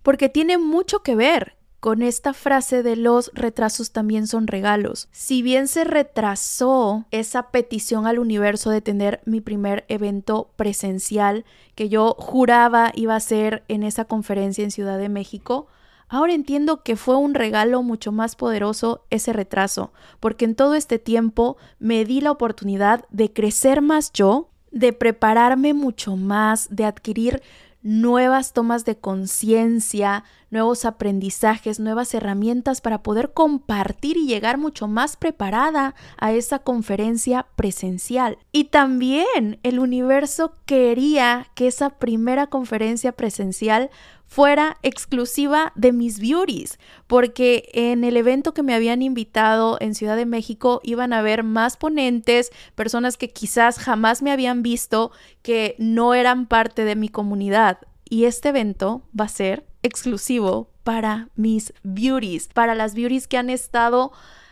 Porque 0.10 0.28
tiene 0.28 0.58
mucho 0.58 1.04
que 1.04 1.16
ver 1.16 1.56
con 1.80 2.02
esta 2.02 2.34
frase 2.34 2.82
de 2.82 2.96
los 2.96 3.30
retrasos 3.36 3.92
también 3.92 4.26
son 4.26 4.48
regalos. 4.48 5.08
Si 5.12 5.44
bien 5.44 5.68
se 5.68 5.84
retrasó 5.84 7.06
esa 7.12 7.52
petición 7.52 8.08
al 8.08 8.18
universo 8.18 8.72
de 8.72 8.82
tener 8.82 9.22
mi 9.26 9.40
primer 9.40 9.86
evento 9.88 10.50
presencial 10.56 11.46
que 11.76 11.90
yo 11.90 12.16
juraba 12.18 12.92
iba 12.96 13.16
a 13.16 13.20
ser 13.20 13.64
en 13.68 13.84
esa 13.84 14.06
conferencia 14.06 14.64
en 14.64 14.72
Ciudad 14.72 14.98
de 14.98 15.10
México, 15.10 15.68
Ahora 16.08 16.34
entiendo 16.34 16.82
que 16.82 16.96
fue 16.96 17.16
un 17.18 17.36
regalo 17.36 17.84
mucho 17.84 18.12
más 18.12 18.36
poderoso 18.36 19.06
ese 19.12 19.32
retraso, 19.32 19.94
porque 20.20 20.46
en 20.46 20.56
todo 20.56 20.74
este 20.74 20.98
tiempo 20.98 21.56
me 21.78 22.04
di 22.04 22.20
la 22.20 22.32
oportunidad 22.32 23.06
de 23.12 23.32
crecer 23.32 23.84
más 23.84 24.12
yo, 24.12 24.50
de 24.72 24.92
prepararme 24.92 25.76
mucho 25.76 26.16
más, 26.16 26.68
de 26.72 26.86
adquirir 26.86 27.44
nuevas 27.82 28.54
tomas 28.54 28.86
de 28.86 28.98
conciencia, 28.98 30.24
nuevos 30.50 30.86
aprendizajes, 30.86 31.80
nuevas 31.80 32.14
herramientas 32.14 32.82
para 32.82 33.04
poder 33.04 33.32
compartir 33.34 34.18
y 34.18 34.28
llegar 34.28 34.58
mucho 34.58 34.88
más 34.88 35.18
preparada 35.18 35.96
a 36.18 36.32
esa 36.32 36.60
conferencia 36.60 37.48
presencial. 37.56 38.38
Y 38.52 38.66
también 38.66 39.60
el 39.64 39.80
universo 39.80 40.54
quería 40.66 41.48
que 41.56 41.68
esa 41.68 41.92
primera 41.92 42.48
conferencia 42.48 43.12
presencial 43.12 43.90
fuera 44.30 44.78
exclusiva 44.84 45.74
de 45.76 45.92
mis 45.92 46.20
beauties, 46.20 46.78
porque 47.08 47.68
en 47.74 48.04
el 48.04 48.16
evento 48.16 48.54
que 48.54 48.62
me 48.62 48.76
habían 48.76 49.02
invitado 49.02 49.78
en 49.82 49.96
Ciudad 49.96 50.16
de 50.16 50.28
México 50.28 50.82
iban 50.84 51.14
a 51.14 51.20
haber 51.20 51.44
más 51.44 51.78
ponentes, 51.78 52.52
personas 52.76 53.18
que 53.18 53.32
quizás 53.32 53.80
jamás 53.80 54.22
me 54.22 54.32
habían 54.32 54.62
visto, 54.62 55.12
que 55.42 55.76
no 55.80 56.14
eran 56.14 56.46
parte 56.46 56.86
de 56.86 56.96
mi 56.96 57.10
comunidad. 57.10 57.80
Y 58.08 58.26
este 58.26 58.50
evento 58.50 59.02
va 59.20 59.26
a 59.26 59.30
ser 59.30 59.69
exclusivo 59.84 60.70
para 60.84 61.30
mis 61.36 61.74
beauties, 61.84 62.48
para 62.48 62.76
las 62.76 62.96
beauties 62.96 63.28
que 63.28 63.38
han 63.38 63.50
estado 63.50 64.12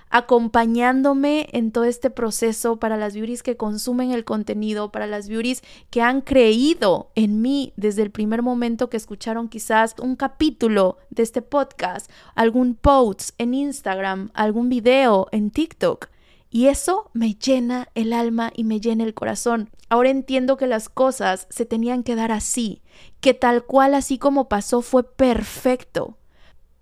acompañándome 0.10 1.50
en 1.52 1.72
todo 1.72 1.84
este 1.84 2.10
proceso, 2.10 2.78
para 2.78 2.98
las 2.98 3.14
beauties 3.14 3.44
que 3.44 3.58
consumen 3.58 4.12
el 4.12 4.24
contenido, 4.24 4.92
para 4.92 5.08
las 5.08 5.28
beauties 5.28 5.64
que 5.90 6.02
han 6.02 6.22
creído 6.22 7.12
en 7.16 7.42
mí 7.42 7.74
desde 7.76 8.04
el 8.04 8.12
primer 8.12 8.42
momento 8.42 8.90
que 8.90 8.98
escucharon 8.98 9.50
quizás 9.50 9.96
un 10.02 10.16
capítulo 10.16 10.98
de 11.10 11.24
este 11.24 11.42
podcast, 11.42 12.10
algún 12.36 12.76
post 12.76 13.32
en 13.38 13.54
Instagram, 13.54 14.32
algún 14.34 14.70
video 14.70 15.28
en 15.32 15.52
TikTok 15.52 16.08
Y 16.50 16.68
eso 16.68 17.10
me 17.14 17.34
llena 17.34 17.90
el 17.94 18.14
alma 18.14 18.52
y 18.56 18.64
me 18.64 18.80
llena 18.80 19.04
el 19.04 19.14
corazón. 19.14 19.70
Ahora 19.90 20.10
entiendo 20.10 20.58
que 20.58 20.68
las 20.68 20.90
cosas 20.90 21.48
se 21.50 21.66
tenían 21.66 22.04
que 22.04 22.16
dar 22.16 22.32
así, 22.32 22.82
que 23.20 23.34
tal 23.34 23.66
cual 23.66 23.94
así 23.94 24.18
como 24.18 24.48
pasó 24.48 24.82
fue 24.82 25.04
perfecto. 25.04 26.18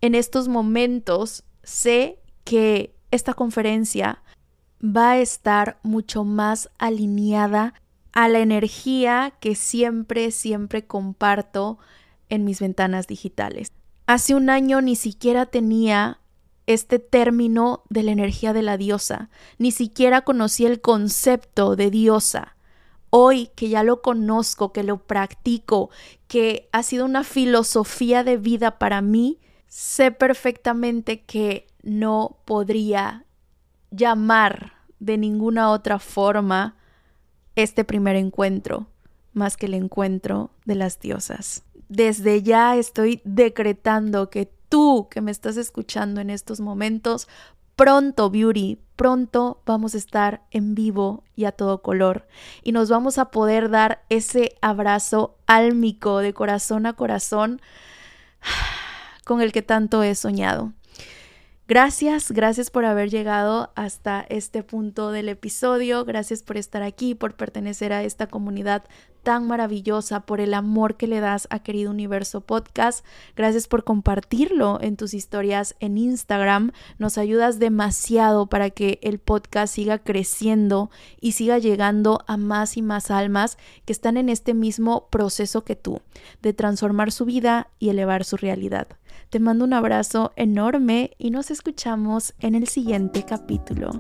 En 0.02 0.16
estos 0.16 0.48
momentos 0.48 1.44
sé 1.64 2.20
que 2.44 2.96
esta 3.12 3.34
conferencia 3.34 4.22
va 4.84 5.12
a 5.12 5.18
estar 5.18 5.80
mucho 5.84 6.24
más 6.24 6.70
alineada 6.78 7.74
a 8.12 8.28
la 8.28 8.40
energía 8.40 9.34
que 9.40 9.56
siempre, 9.56 10.32
siempre 10.32 10.86
comparto 10.86 11.80
en 12.30 12.44
mis 12.44 12.60
ventanas 12.60 13.08
digitales. 13.08 13.72
Hace 14.08 14.36
un 14.36 14.50
año 14.50 14.82
ni 14.82 14.96
siquiera 14.96 15.48
tenía 15.48 16.20
este 16.68 17.00
término 17.00 17.84
de 17.90 18.04
la 18.04 18.12
energía 18.12 18.54
de 18.54 18.62
la 18.62 18.78
diosa, 18.78 19.30
ni 19.58 19.72
siquiera 19.72 20.22
conocí 20.22 20.66
el 20.66 20.82
concepto 20.82 21.76
de 21.76 21.92
diosa. 21.92 22.56
Hoy 23.10 23.50
que 23.56 23.70
ya 23.70 23.84
lo 23.84 24.02
conozco, 24.02 24.74
que 24.74 24.84
lo 24.84 24.98
practico, 24.98 25.90
que 26.28 26.68
ha 26.72 26.84
sido 26.84 27.06
una 27.06 27.24
filosofía 27.24 28.24
de 28.24 28.38
vida 28.38 28.80
para 28.80 29.02
mí, 29.02 29.40
sé 29.68 30.12
perfectamente 30.12 31.22
que 31.24 31.68
no 31.84 32.38
podría 32.46 33.26
llamar 33.92 34.74
de 35.00 35.18
ninguna 35.18 35.72
otra 35.72 36.00
forma 36.00 36.76
este 37.56 37.84
primer 37.86 38.16
encuentro 38.16 38.88
más 39.36 39.58
que 39.58 39.68
el 39.68 39.76
encuentro 39.76 40.50
de 40.66 40.76
las 40.76 41.00
diosas. 41.00 41.65
Desde 41.90 42.42
ya 42.42 42.76
estoy 42.76 43.22
decretando 43.24 44.30
que 44.30 44.52
tú 44.70 45.08
que 45.10 45.22
me 45.22 45.32
estás 45.32 45.58
escuchando 45.58 46.22
en 46.22 46.30
estos 46.30 46.60
momentos, 46.60 47.28
pronto, 47.76 48.30
Beauty, 48.30 48.80
pronto 48.96 49.62
vamos 49.66 49.94
a 49.94 49.98
estar 49.98 50.42
en 50.52 50.76
vivo 50.76 51.24
y 51.36 51.46
a 51.46 51.52
todo 51.52 51.82
color 51.82 52.28
y 52.64 52.72
nos 52.72 52.90
vamos 52.90 53.18
a 53.18 53.26
poder 53.26 53.70
dar 53.70 54.04
ese 54.10 54.56
abrazo 54.62 55.38
álmico 55.48 56.20
de 56.20 56.34
corazón 56.34 56.86
a 56.86 56.94
corazón 56.94 57.62
con 59.26 59.42
el 59.42 59.52
que 59.52 59.62
tanto 59.62 60.04
he 60.04 60.16
soñado. 60.16 60.74
Gracias, 61.68 62.32
gracias 62.32 62.70
por 62.70 62.86
haber 62.86 63.10
llegado 63.10 63.72
hasta 63.74 64.24
este 64.30 64.62
punto 64.62 65.10
del 65.10 65.30
episodio, 65.30 66.06
gracias 66.06 66.44
por 66.44 66.58
estar 66.58 66.84
aquí, 66.84 67.16
por 67.16 67.36
pertenecer 67.36 67.92
a 67.92 68.04
esta 68.04 68.28
comunidad 68.28 68.84
tan 69.24 69.48
maravillosa, 69.48 70.28
por 70.28 70.42
el 70.42 70.54
amor 70.54 70.96
que 70.96 71.08
le 71.08 71.22
das 71.22 71.48
a 71.50 71.64
Querido 71.64 71.90
Universo 71.90 72.42
Podcast. 72.42 73.04
Gracias 73.36 73.68
por 73.68 73.84
compartirlo 73.84 74.78
en 74.80 74.96
tus 74.96 75.16
historias 75.16 75.76
en 75.80 75.98
Instagram. 75.98 76.72
Nos 77.00 77.18
ayudas 77.18 77.58
demasiado 77.58 78.46
para 78.46 78.70
que 78.70 79.00
el 79.02 79.18
podcast 79.18 79.74
siga 79.74 79.98
creciendo 79.98 80.92
y 81.20 81.32
siga 81.32 81.58
llegando 81.58 82.24
a 82.28 82.38
más 82.38 82.78
y 82.78 82.84
más 82.84 83.10
almas 83.10 83.58
que 83.86 83.94
están 83.94 84.18
en 84.18 84.30
este 84.30 84.54
mismo 84.54 85.08
proceso 85.10 85.64
que 85.64 85.76
tú, 85.76 86.02
de 86.44 86.54
transformar 86.54 87.12
su 87.12 87.26
vida 87.26 87.70
y 87.80 87.90
elevar 87.90 88.24
su 88.24 88.38
realidad. 88.38 88.88
Te 89.30 89.40
mando 89.40 89.66
un 89.66 89.74
abrazo 89.74 90.32
enorme 90.36 91.12
y 91.18 91.32
nos 91.32 91.52
escuchamos 91.52 92.34
en 92.40 92.56
el 92.56 92.68
siguiente 92.68 93.24
capítulo. 93.24 93.92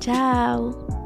Chao. 0.00 1.03